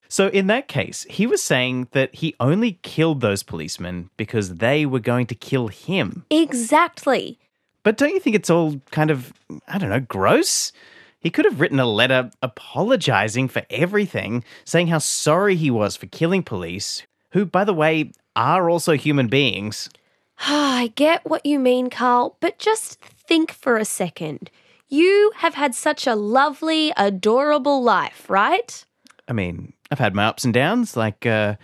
So, 0.08 0.28
in 0.28 0.46
that 0.48 0.68
case, 0.68 1.06
he 1.10 1.26
was 1.26 1.42
saying 1.42 1.88
that 1.92 2.14
he 2.14 2.36
only 2.40 2.74
killed 2.84 3.22
those 3.22 3.42
policemen 3.42 4.12
because 4.18 4.56
they 4.56 4.86
were 4.86 5.00
going 5.00 5.26
to 5.28 5.36
kill 5.36 5.68
him. 5.70 6.26
Exactly. 6.30 7.40
But 7.82 7.98
don't 7.98 8.14
you 8.14 8.20
think 8.20 8.36
it's 8.36 8.50
all 8.50 8.82
kind 8.92 9.10
of, 9.10 9.34
I 9.68 9.80
don't 9.80 9.90
know, 9.90 10.00
gross? 10.00 10.72
He 11.20 11.32
could 11.32 11.46
have 11.46 11.60
written 11.60 11.80
a 11.80 11.88
letter 11.88 12.30
apologizing 12.44 13.48
for 13.48 13.64
everything, 13.72 14.44
saying 14.64 14.88
how 14.88 15.00
sorry 15.00 15.56
he 15.56 15.72
was 15.72 15.96
for 15.96 16.06
killing 16.06 16.44
police, 16.44 17.02
who, 17.32 17.48
by 17.48 17.64
the 17.64 17.74
way, 17.74 18.12
are 18.36 18.70
also 18.70 18.94
human 18.94 19.28
beings. 19.28 19.90
I 20.40 20.92
get 20.96 21.28
what 21.28 21.46
you 21.46 21.58
mean, 21.58 21.90
Carl, 21.90 22.38
but 22.40 22.60
just 22.60 23.00
think 23.28 23.52
for 23.52 23.78
a 23.78 23.86
second. 23.86 24.50
You 24.88 25.32
have 25.38 25.56
had 25.56 25.74
such 25.74 26.06
a 26.06 26.16
lovely, 26.16 26.94
adorable 26.96 27.82
life, 27.82 28.30
right? 28.30 28.86
I 29.28 29.34
mean, 29.34 29.74
I've 29.92 30.00
had 30.00 30.14
my 30.14 30.26
ups 30.26 30.44
and 30.46 30.54
downs, 30.54 30.96
like, 30.96 31.26
uh, 31.26 31.56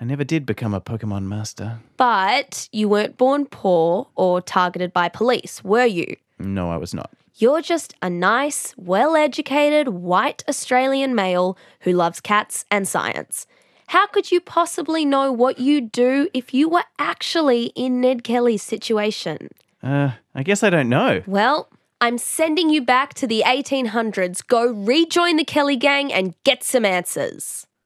I 0.00 0.04
never 0.04 0.22
did 0.22 0.46
become 0.46 0.74
a 0.74 0.80
Pokemon 0.80 1.24
master. 1.24 1.80
But 1.96 2.68
you 2.70 2.88
weren't 2.88 3.16
born 3.16 3.46
poor 3.46 4.08
or 4.14 4.40
targeted 4.40 4.92
by 4.92 5.08
police, 5.08 5.64
were 5.64 5.86
you? 5.86 6.16
No, 6.38 6.70
I 6.70 6.76
was 6.76 6.94
not. 6.94 7.10
You're 7.34 7.62
just 7.62 7.94
a 8.02 8.10
nice, 8.10 8.74
well 8.76 9.16
educated, 9.16 9.88
white 9.88 10.44
Australian 10.48 11.14
male 11.14 11.56
who 11.80 11.92
loves 11.92 12.20
cats 12.20 12.64
and 12.70 12.86
science. 12.86 13.46
How 13.88 14.06
could 14.06 14.30
you 14.30 14.40
possibly 14.40 15.04
know 15.04 15.32
what 15.32 15.58
you'd 15.58 15.90
do 15.90 16.28
if 16.34 16.52
you 16.52 16.68
were 16.68 16.84
actually 16.98 17.66
in 17.74 18.00
Ned 18.00 18.22
Kelly's 18.22 18.62
situation? 18.62 19.48
Uh, 19.82 20.12
I 20.34 20.42
guess 20.42 20.62
I 20.62 20.70
don't 20.70 20.88
know. 20.88 21.22
Well, 21.26 21.68
I'm 22.00 22.18
sending 22.18 22.70
you 22.70 22.82
back 22.82 23.14
to 23.14 23.26
the 23.26 23.42
1800s. 23.46 24.46
Go 24.46 24.72
rejoin 24.72 25.36
the 25.36 25.44
Kelly 25.44 25.76
gang 25.76 26.12
and 26.12 26.34
get 26.44 26.62
some 26.62 26.84
answers. 26.84 27.66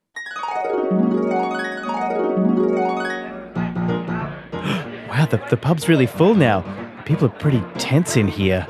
Wow, 5.13 5.27
the, 5.27 5.37
the 5.51 5.57
pub's 5.57 5.87
really 5.87 6.07
full 6.07 6.33
now. 6.33 6.65
People 7.05 7.27
are 7.27 7.37
pretty 7.37 7.63
tense 7.77 8.17
in 8.17 8.27
here. 8.27 8.65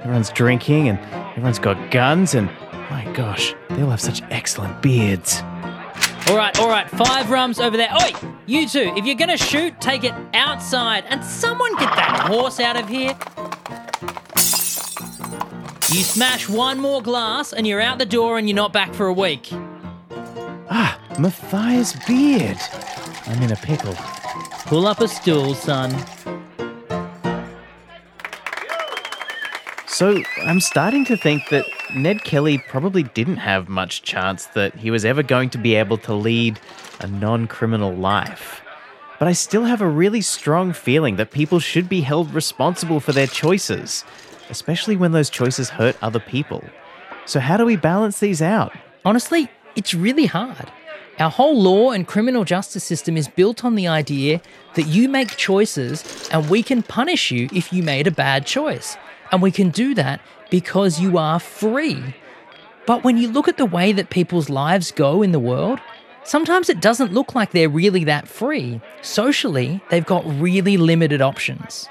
Everyone's 0.00 0.30
drinking 0.30 0.88
and 0.88 0.98
everyone's 1.32 1.58
got 1.58 1.90
guns, 1.90 2.34
and 2.34 2.46
my 2.90 3.06
gosh, 3.12 3.54
they 3.68 3.82
all 3.82 3.90
have 3.90 4.00
such 4.00 4.22
excellent 4.30 4.80
beards. 4.80 5.42
All 6.28 6.36
right, 6.36 6.58
all 6.60 6.68
right, 6.68 6.88
five 6.90 7.30
rums 7.30 7.60
over 7.60 7.76
there. 7.76 7.92
Oi, 8.02 8.12
you 8.46 8.68
two, 8.68 8.92
if 8.96 9.04
you're 9.04 9.16
gonna 9.16 9.36
shoot, 9.36 9.78
take 9.80 10.04
it 10.04 10.14
outside 10.34 11.04
and 11.08 11.22
someone 11.22 11.72
get 11.76 11.94
that 11.96 12.26
horse 12.26 12.60
out 12.60 12.76
of 12.76 12.88
here. 12.88 13.16
You 15.94 16.02
smash 16.04 16.48
one 16.48 16.80
more 16.80 17.02
glass 17.02 17.52
and 17.52 17.66
you're 17.66 17.80
out 17.80 17.98
the 17.98 18.06
door 18.06 18.38
and 18.38 18.48
you're 18.48 18.56
not 18.56 18.72
back 18.72 18.94
for 18.94 19.08
a 19.08 19.12
week. 19.12 19.50
Ah, 20.70 20.98
Matthias 21.18 21.92
Beard. 22.06 22.56
I'm 23.26 23.42
in 23.42 23.52
a 23.52 23.56
pickle. 23.56 23.94
Pull 24.66 24.86
up 24.86 25.00
a 25.00 25.08
stool, 25.08 25.54
son. 25.54 25.90
So 29.86 30.22
I'm 30.46 30.60
starting 30.60 31.04
to 31.04 31.16
think 31.16 31.48
that 31.50 31.66
Ned 31.94 32.24
Kelly 32.24 32.58
probably 32.58 33.02
didn't 33.02 33.36
have 33.36 33.68
much 33.68 34.02
chance 34.02 34.46
that 34.46 34.74
he 34.74 34.90
was 34.90 35.04
ever 35.04 35.22
going 35.22 35.50
to 35.50 35.58
be 35.58 35.74
able 35.74 35.98
to 35.98 36.14
lead 36.14 36.58
a 37.00 37.06
non 37.06 37.46
criminal 37.46 37.94
life. 37.94 38.62
But 39.18 39.28
I 39.28 39.32
still 39.32 39.64
have 39.64 39.80
a 39.80 39.88
really 39.88 40.20
strong 40.20 40.72
feeling 40.72 41.16
that 41.16 41.30
people 41.30 41.60
should 41.60 41.88
be 41.88 42.00
held 42.00 42.34
responsible 42.34 42.98
for 42.98 43.12
their 43.12 43.26
choices, 43.26 44.04
especially 44.50 44.96
when 44.96 45.12
those 45.12 45.30
choices 45.30 45.70
hurt 45.70 45.96
other 46.02 46.18
people. 46.18 46.64
So, 47.26 47.38
how 47.38 47.56
do 47.56 47.64
we 47.64 47.76
balance 47.76 48.20
these 48.20 48.42
out? 48.42 48.72
Honestly, 49.04 49.48
it's 49.76 49.94
really 49.94 50.26
hard. 50.26 50.72
Our 51.18 51.30
whole 51.30 51.60
law 51.60 51.90
and 51.90 52.06
criminal 52.06 52.44
justice 52.44 52.84
system 52.84 53.16
is 53.16 53.28
built 53.28 53.64
on 53.64 53.74
the 53.74 53.86
idea 53.86 54.40
that 54.74 54.84
you 54.84 55.08
make 55.08 55.36
choices 55.36 56.28
and 56.32 56.48
we 56.48 56.62
can 56.62 56.82
punish 56.82 57.30
you 57.30 57.48
if 57.52 57.72
you 57.72 57.82
made 57.82 58.06
a 58.06 58.10
bad 58.10 58.46
choice. 58.46 58.96
And 59.32 59.42
we 59.42 59.50
can 59.50 59.70
do 59.70 59.94
that 59.94 60.20
because 60.50 61.00
you 61.00 61.18
are 61.18 61.40
free. 61.40 62.14
But 62.86 63.02
when 63.02 63.16
you 63.16 63.28
look 63.28 63.48
at 63.48 63.56
the 63.56 63.66
way 63.66 63.92
that 63.92 64.10
people's 64.10 64.50
lives 64.50 64.92
go 64.92 65.22
in 65.22 65.32
the 65.32 65.40
world, 65.40 65.80
sometimes 66.24 66.68
it 66.68 66.80
doesn't 66.80 67.12
look 67.12 67.34
like 67.34 67.52
they're 67.52 67.68
really 67.68 68.04
that 68.04 68.28
free. 68.28 68.80
Socially, 69.00 69.80
they've 69.88 70.04
got 70.04 70.24
really 70.40 70.76
limited 70.76 71.22
options. 71.22 71.88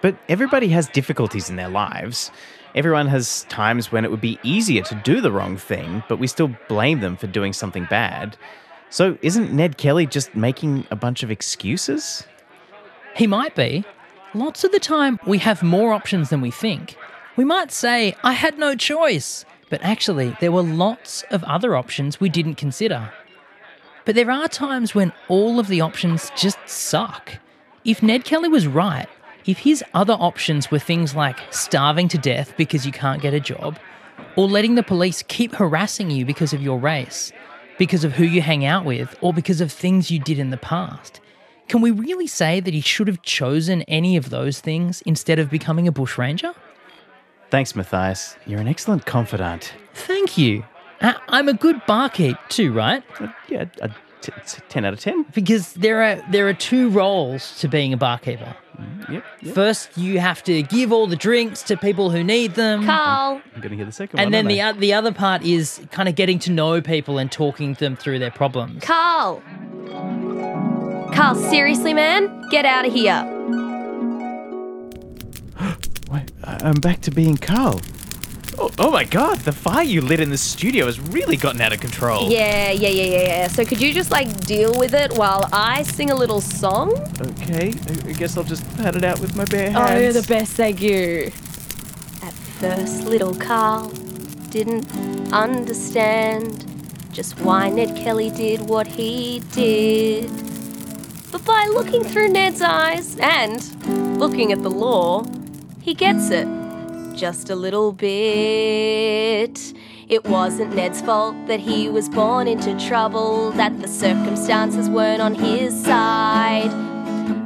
But 0.00 0.16
everybody 0.28 0.68
has 0.68 0.88
difficulties 0.88 1.50
in 1.50 1.56
their 1.56 1.68
lives. 1.68 2.30
Everyone 2.74 3.08
has 3.08 3.44
times 3.48 3.90
when 3.90 4.04
it 4.04 4.10
would 4.10 4.20
be 4.20 4.38
easier 4.42 4.82
to 4.84 4.94
do 5.04 5.20
the 5.20 5.32
wrong 5.32 5.56
thing, 5.56 6.02
but 6.08 6.18
we 6.18 6.26
still 6.26 6.54
blame 6.68 7.00
them 7.00 7.16
for 7.16 7.26
doing 7.26 7.52
something 7.52 7.86
bad. 7.90 8.36
So 8.90 9.18
isn't 9.20 9.52
Ned 9.52 9.76
Kelly 9.76 10.06
just 10.06 10.34
making 10.34 10.86
a 10.90 10.96
bunch 10.96 11.22
of 11.22 11.30
excuses? 11.30 12.24
He 13.16 13.26
might 13.26 13.54
be. 13.54 13.84
Lots 14.34 14.62
of 14.62 14.72
the 14.72 14.80
time, 14.80 15.18
we 15.26 15.38
have 15.38 15.62
more 15.62 15.94
options 15.94 16.28
than 16.28 16.42
we 16.42 16.50
think. 16.50 16.96
We 17.36 17.44
might 17.44 17.72
say, 17.72 18.14
I 18.22 18.32
had 18.32 18.58
no 18.58 18.76
choice, 18.76 19.46
but 19.70 19.82
actually, 19.82 20.36
there 20.38 20.52
were 20.52 20.62
lots 20.62 21.24
of 21.30 21.42
other 21.44 21.74
options 21.74 22.20
we 22.20 22.28
didn't 22.28 22.56
consider. 22.56 23.10
But 24.04 24.14
there 24.16 24.30
are 24.30 24.48
times 24.48 24.94
when 24.94 25.14
all 25.28 25.58
of 25.58 25.68
the 25.68 25.80
options 25.80 26.30
just 26.36 26.58
suck. 26.66 27.38
If 27.86 28.02
Ned 28.02 28.24
Kelly 28.24 28.50
was 28.50 28.66
right, 28.66 29.08
if 29.46 29.58
his 29.58 29.82
other 29.94 30.12
options 30.14 30.70
were 30.70 30.78
things 30.78 31.14
like 31.14 31.38
starving 31.50 32.08
to 32.08 32.18
death 32.18 32.52
because 32.58 32.84
you 32.84 32.92
can't 32.92 33.22
get 33.22 33.32
a 33.32 33.40
job, 33.40 33.78
or 34.36 34.46
letting 34.46 34.74
the 34.74 34.82
police 34.82 35.22
keep 35.28 35.54
harassing 35.54 36.10
you 36.10 36.26
because 36.26 36.52
of 36.52 36.60
your 36.60 36.78
race, 36.78 37.32
because 37.78 38.04
of 38.04 38.12
who 38.12 38.24
you 38.24 38.42
hang 38.42 38.66
out 38.66 38.84
with, 38.84 39.16
or 39.22 39.32
because 39.32 39.62
of 39.62 39.72
things 39.72 40.10
you 40.10 40.18
did 40.18 40.38
in 40.38 40.50
the 40.50 40.58
past, 40.58 41.20
can 41.68 41.80
we 41.80 41.90
really 41.90 42.26
say 42.26 42.60
that 42.60 42.72
he 42.74 42.80
should 42.80 43.08
have 43.08 43.22
chosen 43.22 43.82
any 43.82 44.16
of 44.16 44.30
those 44.30 44.60
things 44.60 45.02
instead 45.02 45.38
of 45.38 45.50
becoming 45.50 45.86
a 45.88 45.92
bushranger? 45.92 46.54
Thanks, 47.50 47.74
Matthias. 47.74 48.36
You're 48.46 48.60
an 48.60 48.68
excellent 48.68 49.06
confidant. 49.06 49.72
Thank 49.94 50.36
you. 50.36 50.64
I- 51.00 51.16
I'm 51.28 51.48
a 51.48 51.54
good 51.54 51.80
barkeep 51.86 52.36
too, 52.48 52.72
right? 52.72 53.02
Uh, 53.20 53.28
yeah, 53.48 53.64
a 53.80 53.88
t- 54.20 54.32
t- 54.46 54.60
10 54.68 54.84
out 54.84 54.92
of 54.92 55.00
10. 55.00 55.24
Because 55.34 55.72
there 55.74 56.02
are 56.02 56.22
there 56.30 56.48
are 56.48 56.54
two 56.54 56.90
roles 56.90 57.58
to 57.60 57.68
being 57.68 57.92
a 57.92 57.96
barkeeper. 57.96 58.54
Mm, 58.78 59.10
yep. 59.12 59.24
yep. 59.42 59.54
First, 59.54 59.96
you 59.96 60.20
have 60.20 60.42
to 60.44 60.62
give 60.62 60.92
all 60.92 61.06
the 61.08 61.16
drinks 61.16 61.62
to 61.64 61.76
people 61.76 62.10
who 62.10 62.22
need 62.22 62.54
them. 62.54 62.84
Carl. 62.84 63.40
I'm 63.54 63.60
going 63.60 63.70
to 63.70 63.76
hear 63.76 63.84
the 63.84 63.90
second 63.92 64.20
And 64.20 64.26
one. 64.26 64.32
then 64.32 64.46
the, 64.46 64.60
I? 64.60 64.70
o- 64.70 64.72
the 64.74 64.92
other 64.94 65.10
part 65.12 65.42
is 65.42 65.80
kind 65.90 66.08
of 66.08 66.14
getting 66.14 66.38
to 66.40 66.52
know 66.52 66.80
people 66.80 67.18
and 67.18 67.30
talking 67.32 67.74
them 67.74 67.96
through 67.96 68.18
their 68.20 68.30
problems. 68.30 68.84
Carl. 68.84 69.42
Carl, 71.14 71.34
seriously, 71.34 71.94
man? 71.94 72.48
Get 72.50 72.64
out 72.64 72.86
of 72.86 72.92
here. 72.92 73.24
Wait, 76.10 76.30
I- 76.44 76.58
I'm 76.62 76.74
back 76.80 77.00
to 77.02 77.10
being 77.10 77.36
Carl. 77.36 77.80
Oh, 78.60 78.70
oh 78.78 78.90
my 78.90 79.04
god, 79.04 79.38
the 79.40 79.52
fire 79.52 79.84
you 79.84 80.00
lit 80.00 80.18
in 80.18 80.30
the 80.30 80.38
studio 80.38 80.86
has 80.86 80.98
really 80.98 81.36
gotten 81.36 81.60
out 81.60 81.72
of 81.72 81.78
control. 81.80 82.28
Yeah, 82.30 82.72
yeah, 82.72 82.88
yeah, 82.88 83.04
yeah, 83.04 83.22
yeah. 83.22 83.48
So 83.48 83.64
could 83.64 83.80
you 83.80 83.92
just 83.92 84.10
like 84.10 84.40
deal 84.46 84.76
with 84.76 84.94
it 84.94 85.12
while 85.16 85.48
I 85.52 85.84
sing 85.84 86.10
a 86.10 86.14
little 86.16 86.40
song? 86.40 86.92
Okay, 87.20 87.72
I 87.72 88.08
I 88.08 88.12
guess 88.14 88.36
I'll 88.36 88.42
just 88.42 88.64
pat 88.76 88.96
it 88.96 89.04
out 89.04 89.20
with 89.20 89.36
my 89.36 89.44
bare 89.44 89.70
hands. 89.70 89.90
Oh, 89.92 89.96
you're 89.98 90.12
the 90.12 90.26
best, 90.26 90.52
thank 90.54 90.80
you. 90.82 91.30
At 92.22 92.32
first, 92.60 93.04
little 93.04 93.34
Carl 93.34 93.90
didn't 94.50 94.86
understand 95.32 96.64
just 97.12 97.38
why 97.40 97.68
Ned 97.68 97.96
Kelly 97.96 98.30
did 98.30 98.60
what 98.62 98.88
he 98.88 99.40
did. 99.52 100.28
But 101.30 101.44
by 101.44 101.66
looking 101.66 102.02
through 102.02 102.28
Ned's 102.28 102.62
eyes 102.62 103.16
and 103.20 104.18
looking 104.18 104.50
at 104.50 104.62
the 104.62 104.70
law, 104.70 105.24
he 105.82 105.92
gets 105.94 106.30
it. 106.30 106.48
Just 107.14 107.50
a 107.50 107.54
little 107.54 107.92
bit. 107.92 109.74
It 110.08 110.24
wasn't 110.26 110.74
Ned's 110.74 111.02
fault 111.02 111.36
that 111.46 111.60
he 111.60 111.90
was 111.90 112.08
born 112.08 112.48
into 112.48 112.74
trouble, 112.78 113.50
that 113.52 113.78
the 113.80 113.88
circumstances 113.88 114.88
weren't 114.88 115.20
on 115.20 115.34
his 115.34 115.74
side. 115.84 116.70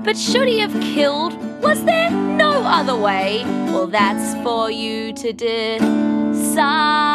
But 0.04 0.16
should 0.16 0.46
he 0.46 0.60
have 0.60 0.72
killed? 0.80 1.34
Was 1.60 1.84
there 1.84 2.10
no 2.10 2.62
other 2.62 2.94
way? 2.94 3.42
Well, 3.72 3.88
that's 3.88 4.34
for 4.44 4.70
you 4.70 5.12
to 5.14 5.32
decide. 5.32 7.11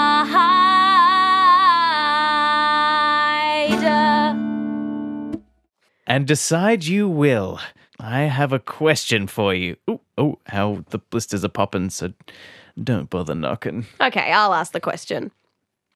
And 6.07 6.25
decide 6.25 6.85
you 6.85 7.09
will. 7.09 7.59
I 7.99 8.21
have 8.21 8.53
a 8.53 8.59
question 8.59 9.27
for 9.27 9.53
you. 9.53 9.75
Ooh, 9.89 9.99
oh, 10.17 10.39
how 10.45 10.85
the 10.89 10.99
blisters 10.99 11.43
are 11.43 11.49
popping, 11.49 11.89
so 11.89 12.13
don't 12.81 13.09
bother 13.09 13.35
knocking. 13.35 13.87
Okay, 13.99 14.31
I'll 14.31 14.53
ask 14.53 14.71
the 14.71 14.79
question. 14.79 15.31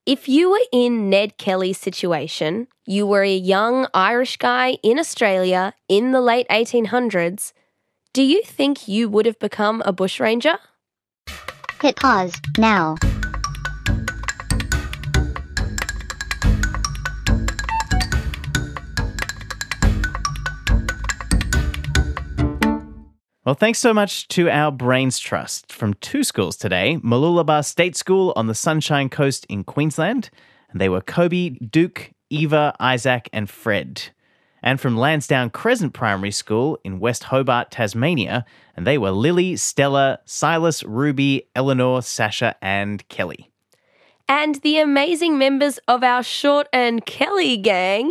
If 0.06 0.28
you 0.28 0.52
were 0.52 0.66
in 0.74 1.10
Ned 1.10 1.38
Kelly's 1.38 1.78
situation, 1.78 2.68
you 2.86 3.08
were 3.08 3.24
a 3.24 3.36
young 3.36 3.88
Irish 3.94 4.36
guy 4.38 4.78
in 4.84 5.00
Australia 5.00 5.74
in 5.88 6.12
the 6.12 6.22
late 6.22 6.48
1800s, 6.50 7.54
do 8.14 8.24
you 8.24 8.44
think 8.44 8.90
you 8.90 9.08
would 9.08 9.26
have 9.26 9.40
become 9.40 9.82
a 9.86 9.94
bushranger? 9.94 10.58
Hit 11.82 11.96
pause 11.96 12.34
now. 12.58 12.98
Well, 23.44 23.56
thanks 23.56 23.80
so 23.80 23.92
much 23.92 24.28
to 24.28 24.52
our 24.52 24.72
Brains 24.72 25.18
Trust 25.18 25.72
from 25.72 25.96
two 25.96 26.24
schools 26.24 26.56
today 26.56 27.00
Mooloolaba 27.04 27.66
State 27.66 27.96
School 27.96 28.34
on 28.36 28.46
the 28.46 28.54
Sunshine 28.54 29.10
Coast 29.10 29.48
in 29.50 29.64
Queensland. 29.64 30.30
And 30.70 30.80
they 30.80 30.90
were 30.90 31.02
Kobe, 31.02 31.50
Duke, 31.50 32.12
Eva, 32.30 32.76
Isaac, 32.80 33.30
and 33.34 33.50
Fred. 33.50 34.10
And 34.62 34.80
from 34.80 34.96
Lansdowne 34.96 35.50
Crescent 35.50 35.92
Primary 35.92 36.30
School 36.30 36.78
in 36.84 37.00
West 37.00 37.24
Hobart, 37.24 37.72
Tasmania. 37.72 38.46
And 38.78 38.86
they 38.86 39.00
were 39.00 39.10
Lily, 39.10 39.56
Stella, 39.56 40.20
Silas, 40.26 40.84
Ruby, 40.84 41.48
Eleanor, 41.56 42.04
Sasha, 42.04 42.56
and 42.62 43.08
Kelly. 43.10 43.51
And 44.32 44.56
the 44.62 44.80
amazing 44.80 45.38
members 45.38 45.78
of 45.90 46.06
our 46.06 46.24
Short 46.24 46.70
and 46.72 47.06
Kelly 47.06 47.58
gang 47.58 48.10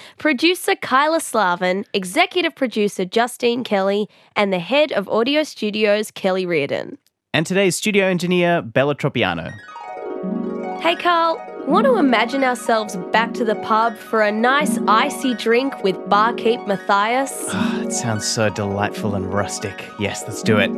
producer 0.18 0.76
Kyla 0.76 1.18
Slavin, 1.18 1.84
executive 1.92 2.54
producer 2.54 3.04
Justine 3.04 3.64
Kelly, 3.64 4.08
and 4.36 4.52
the 4.52 4.60
head 4.60 4.92
of 4.92 5.08
audio 5.08 5.42
studios 5.42 6.12
Kelly 6.12 6.46
Reardon. 6.46 6.98
And 7.32 7.44
today's 7.44 7.74
studio 7.74 8.06
engineer, 8.06 8.62
Bella 8.62 8.94
Tropiano. 8.94 9.52
Hey, 10.80 10.94
Carl, 10.94 11.44
want 11.66 11.86
to 11.86 11.96
imagine 11.96 12.44
ourselves 12.44 12.94
back 13.10 13.34
to 13.34 13.44
the 13.44 13.56
pub 13.56 13.98
for 13.98 14.22
a 14.22 14.30
nice 14.30 14.78
icy 14.86 15.34
drink 15.34 15.82
with 15.82 15.96
barkeep 16.08 16.64
Matthias? 16.68 17.46
Ah, 17.48 17.82
it 17.82 17.92
sounds 17.92 18.24
so 18.24 18.50
delightful 18.50 19.16
and 19.16 19.34
rustic. 19.34 19.84
Yes, 19.98 20.22
let's 20.28 20.44
do 20.44 20.58
it. 20.58 20.70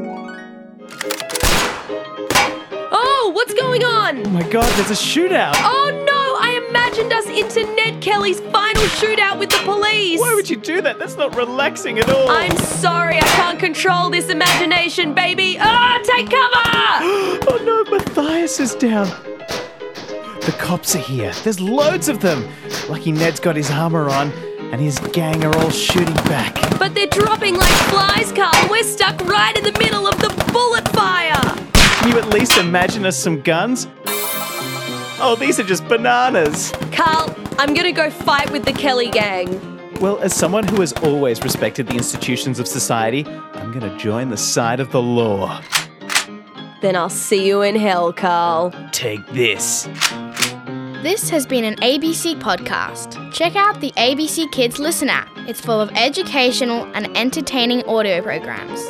On? 4.06 4.26
Oh 4.26 4.30
my 4.30 4.48
god, 4.48 4.70
there's 4.76 4.90
a 4.90 4.94
shootout! 4.94 5.52
Oh 5.56 5.90
no, 6.06 6.36
I 6.40 6.64
imagined 6.68 7.12
us 7.12 7.26
into 7.26 7.64
Ned 7.74 8.00
Kelly's 8.00 8.40
final 8.40 8.82
shootout 9.00 9.38
with 9.38 9.50
the 9.50 9.58
police. 9.64 10.20
Why 10.20 10.34
would 10.34 10.48
you 10.48 10.56
do 10.56 10.80
that? 10.82 10.98
That's 10.98 11.16
not 11.16 11.36
relaxing 11.36 11.98
at 11.98 12.08
all. 12.08 12.30
I'm 12.30 12.56
sorry, 12.56 13.18
I 13.18 13.22
can't 13.22 13.58
control 13.58 14.10
this 14.10 14.28
imagination, 14.28 15.14
baby. 15.14 15.56
Ah, 15.60 15.98
take 16.04 16.30
cover! 16.30 17.48
oh 17.50 17.62
no, 17.64 17.96
Matthias 17.96 18.60
is 18.60 18.74
down. 18.74 19.08
The 20.40 20.54
cops 20.58 20.94
are 20.94 21.00
here. 21.00 21.32
There's 21.42 21.60
loads 21.60 22.08
of 22.08 22.20
them. 22.20 22.48
Lucky 22.88 23.10
Ned's 23.10 23.40
got 23.40 23.56
his 23.56 23.70
armor 23.70 24.08
on, 24.08 24.30
and 24.70 24.80
his 24.80 24.98
gang 25.12 25.44
are 25.44 25.56
all 25.58 25.70
shooting 25.70 26.14
back. 26.26 26.54
But 26.78 26.94
they're 26.94 27.08
dropping 27.08 27.56
like 27.56 27.72
flies, 27.90 28.30
Carl. 28.30 28.70
We're 28.70 28.84
stuck 28.84 29.20
right 29.22 29.56
in 29.58 29.64
the 29.64 29.76
middle 29.80 30.06
of 30.06 30.20
the 30.20 30.28
bullet 30.52 30.86
fire. 30.90 31.65
Can 32.06 32.14
you 32.14 32.22
at 32.22 32.32
least 32.32 32.56
imagine 32.58 33.04
us 33.04 33.18
some 33.18 33.40
guns? 33.40 33.88
Oh, 35.18 35.36
these 35.40 35.58
are 35.58 35.64
just 35.64 35.88
bananas. 35.88 36.70
Carl, 36.92 37.34
I'm 37.58 37.74
gonna 37.74 37.90
go 37.90 38.10
fight 38.10 38.48
with 38.52 38.64
the 38.64 38.72
Kelly 38.72 39.10
gang. 39.10 39.50
Well, 39.98 40.16
as 40.20 40.32
someone 40.32 40.68
who 40.68 40.82
has 40.82 40.92
always 41.02 41.42
respected 41.42 41.88
the 41.88 41.94
institutions 41.94 42.60
of 42.60 42.68
society, 42.68 43.26
I'm 43.26 43.72
going 43.72 43.90
to 43.90 43.98
join 43.98 44.28
the 44.28 44.36
side 44.36 44.78
of 44.78 44.92
the 44.92 45.02
law. 45.02 45.60
Then 46.80 46.94
I'll 46.94 47.08
see 47.08 47.44
you 47.44 47.62
in 47.62 47.74
hell, 47.74 48.12
Carl. 48.12 48.72
Take 48.92 49.26
this. 49.32 49.88
This 51.02 51.28
has 51.30 51.44
been 51.44 51.64
an 51.64 51.74
ABC 51.76 52.38
podcast. 52.38 53.32
Check 53.32 53.56
out 53.56 53.80
the 53.80 53.90
ABC 53.92 54.52
Kids 54.52 54.78
Listen 54.78 55.08
app. 55.08 55.28
It's 55.48 55.60
full 55.60 55.80
of 55.80 55.90
educational 55.96 56.84
and 56.94 57.16
entertaining 57.16 57.82
audio 57.88 58.22
programs. 58.22 58.80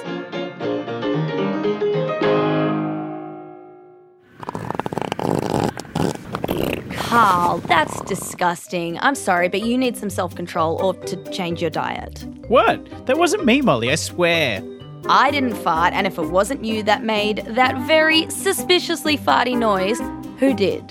Carl, 7.07 7.59
that's 7.59 8.01
disgusting. 8.01 8.99
I'm 8.99 9.15
sorry, 9.15 9.49
but 9.49 9.63
you 9.63 9.79
need 9.79 9.97
some 9.97 10.11
self 10.11 10.35
control 10.35 10.83
or 10.83 10.93
to 10.93 11.31
change 11.31 11.61
your 11.61 11.71
diet. 11.71 12.27
What? 12.49 13.07
That 13.07 13.17
wasn't 13.17 13.45
me, 13.45 13.61
Molly, 13.61 13.93
I 13.93 13.95
swear. 13.95 14.61
I 15.09 15.31
didn't 15.31 15.55
fart, 15.55 15.95
and 15.95 16.09
if 16.09 16.19
it 16.19 16.31
wasn't 16.31 16.65
you 16.65 16.83
that 16.83 17.05
made 17.05 17.45
that 17.47 17.79
very 17.87 18.29
suspiciously 18.29 19.17
farty 19.17 19.57
noise, 19.57 20.01
who 20.41 20.53
did? 20.53 20.83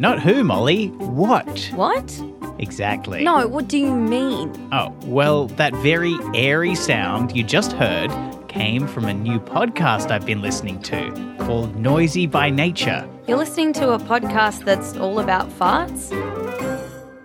Not 0.00 0.20
who, 0.20 0.42
Molly. 0.42 0.88
What? 0.88 1.70
What? 1.76 2.20
Exactly. 2.58 3.22
No, 3.22 3.46
what 3.46 3.68
do 3.68 3.78
you 3.78 3.94
mean? 3.94 4.52
Oh, 4.72 4.92
well, 5.04 5.46
that 5.50 5.72
very 5.76 6.16
airy 6.34 6.74
sound 6.74 7.36
you 7.36 7.44
just 7.44 7.70
heard 7.72 8.10
came 8.48 8.88
from 8.88 9.04
a 9.04 9.14
new 9.14 9.38
podcast 9.38 10.10
I've 10.10 10.26
been 10.26 10.42
listening 10.42 10.82
to 10.82 11.36
called 11.38 11.76
Noisy 11.76 12.26
by 12.26 12.50
Nature. 12.50 13.08
You're 13.30 13.38
listening 13.38 13.72
to 13.74 13.92
a 13.92 13.98
podcast 14.00 14.64
that's 14.64 14.96
all 14.96 15.20
about 15.20 15.48
farts? 15.50 16.10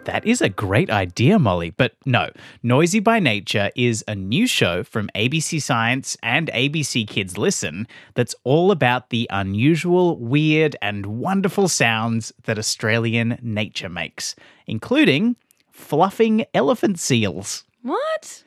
That 0.03 0.23
is 0.23 0.39
a 0.39 0.49
great 0.49 0.91
idea, 0.91 1.39
Molly. 1.39 1.71
But 1.71 1.95
no, 2.05 2.29
Noisy 2.61 2.99
by 2.99 3.19
Nature 3.19 3.71
is 3.75 4.03
a 4.07 4.13
new 4.13 4.45
show 4.45 4.83
from 4.83 5.09
ABC 5.15 5.59
Science 5.59 6.15
and 6.21 6.51
ABC 6.53 7.07
Kids 7.07 7.39
Listen 7.39 7.87
that's 8.13 8.35
all 8.43 8.69
about 8.69 9.09
the 9.09 9.25
unusual, 9.31 10.19
weird, 10.19 10.75
and 10.79 11.07
wonderful 11.07 11.67
sounds 11.67 12.31
that 12.43 12.59
Australian 12.59 13.39
nature 13.41 13.89
makes, 13.89 14.35
including 14.67 15.35
fluffing 15.71 16.45
elephant 16.53 16.99
seals. 16.99 17.63
What? 17.81 18.43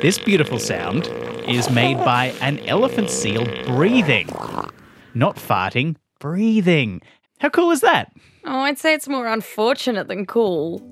This 0.00 0.20
beautiful 0.20 0.60
sound 0.60 1.08
is 1.48 1.68
made 1.70 1.96
by 1.96 2.26
an 2.40 2.60
elephant 2.68 3.10
seal 3.10 3.44
breathing. 3.66 4.28
Not 5.12 5.34
farting, 5.34 5.96
breathing. 6.18 7.00
How 7.38 7.48
cool 7.48 7.70
is 7.70 7.80
that? 7.80 8.12
Oh, 8.44 8.60
I'd 8.60 8.78
say 8.78 8.94
it's 8.94 9.08
more 9.08 9.26
unfortunate 9.26 10.08
than 10.08 10.26
cool. 10.26 10.82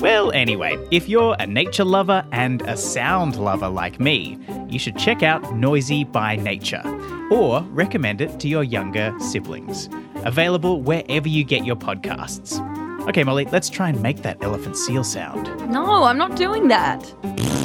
Well, 0.00 0.32
anyway, 0.32 0.76
if 0.90 1.08
you're 1.08 1.36
a 1.38 1.46
nature 1.46 1.84
lover 1.84 2.26
and 2.32 2.60
a 2.62 2.76
sound 2.76 3.36
lover 3.36 3.68
like 3.68 4.00
me, 4.00 4.38
you 4.68 4.78
should 4.78 4.98
check 4.98 5.22
out 5.22 5.54
Noisy 5.54 6.04
by 6.04 6.36
Nature 6.36 6.82
or 7.30 7.62
recommend 7.70 8.20
it 8.20 8.38
to 8.40 8.48
your 8.48 8.64
younger 8.64 9.14
siblings. 9.18 9.88
Available 10.16 10.82
wherever 10.82 11.28
you 11.28 11.44
get 11.44 11.64
your 11.64 11.76
podcasts. 11.76 12.60
Okay, 13.08 13.22
Molly, 13.24 13.46
let's 13.46 13.70
try 13.70 13.88
and 13.88 14.02
make 14.02 14.22
that 14.22 14.42
elephant 14.42 14.76
seal 14.76 15.04
sound. 15.04 15.46
No, 15.70 16.04
I'm 16.04 16.18
not 16.18 16.36
doing 16.36 16.68
that. 16.68 17.60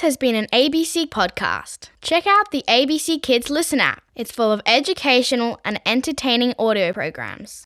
Has 0.00 0.16
been 0.16 0.34
an 0.34 0.46
ABC 0.46 1.10
podcast. 1.10 1.90
Check 2.00 2.26
out 2.26 2.52
the 2.52 2.64
ABC 2.66 3.20
Kids 3.22 3.50
Listen 3.50 3.80
app. 3.80 4.02
It's 4.16 4.32
full 4.32 4.50
of 4.50 4.62
educational 4.64 5.60
and 5.62 5.78
entertaining 5.84 6.54
audio 6.58 6.90
programs. 6.94 7.58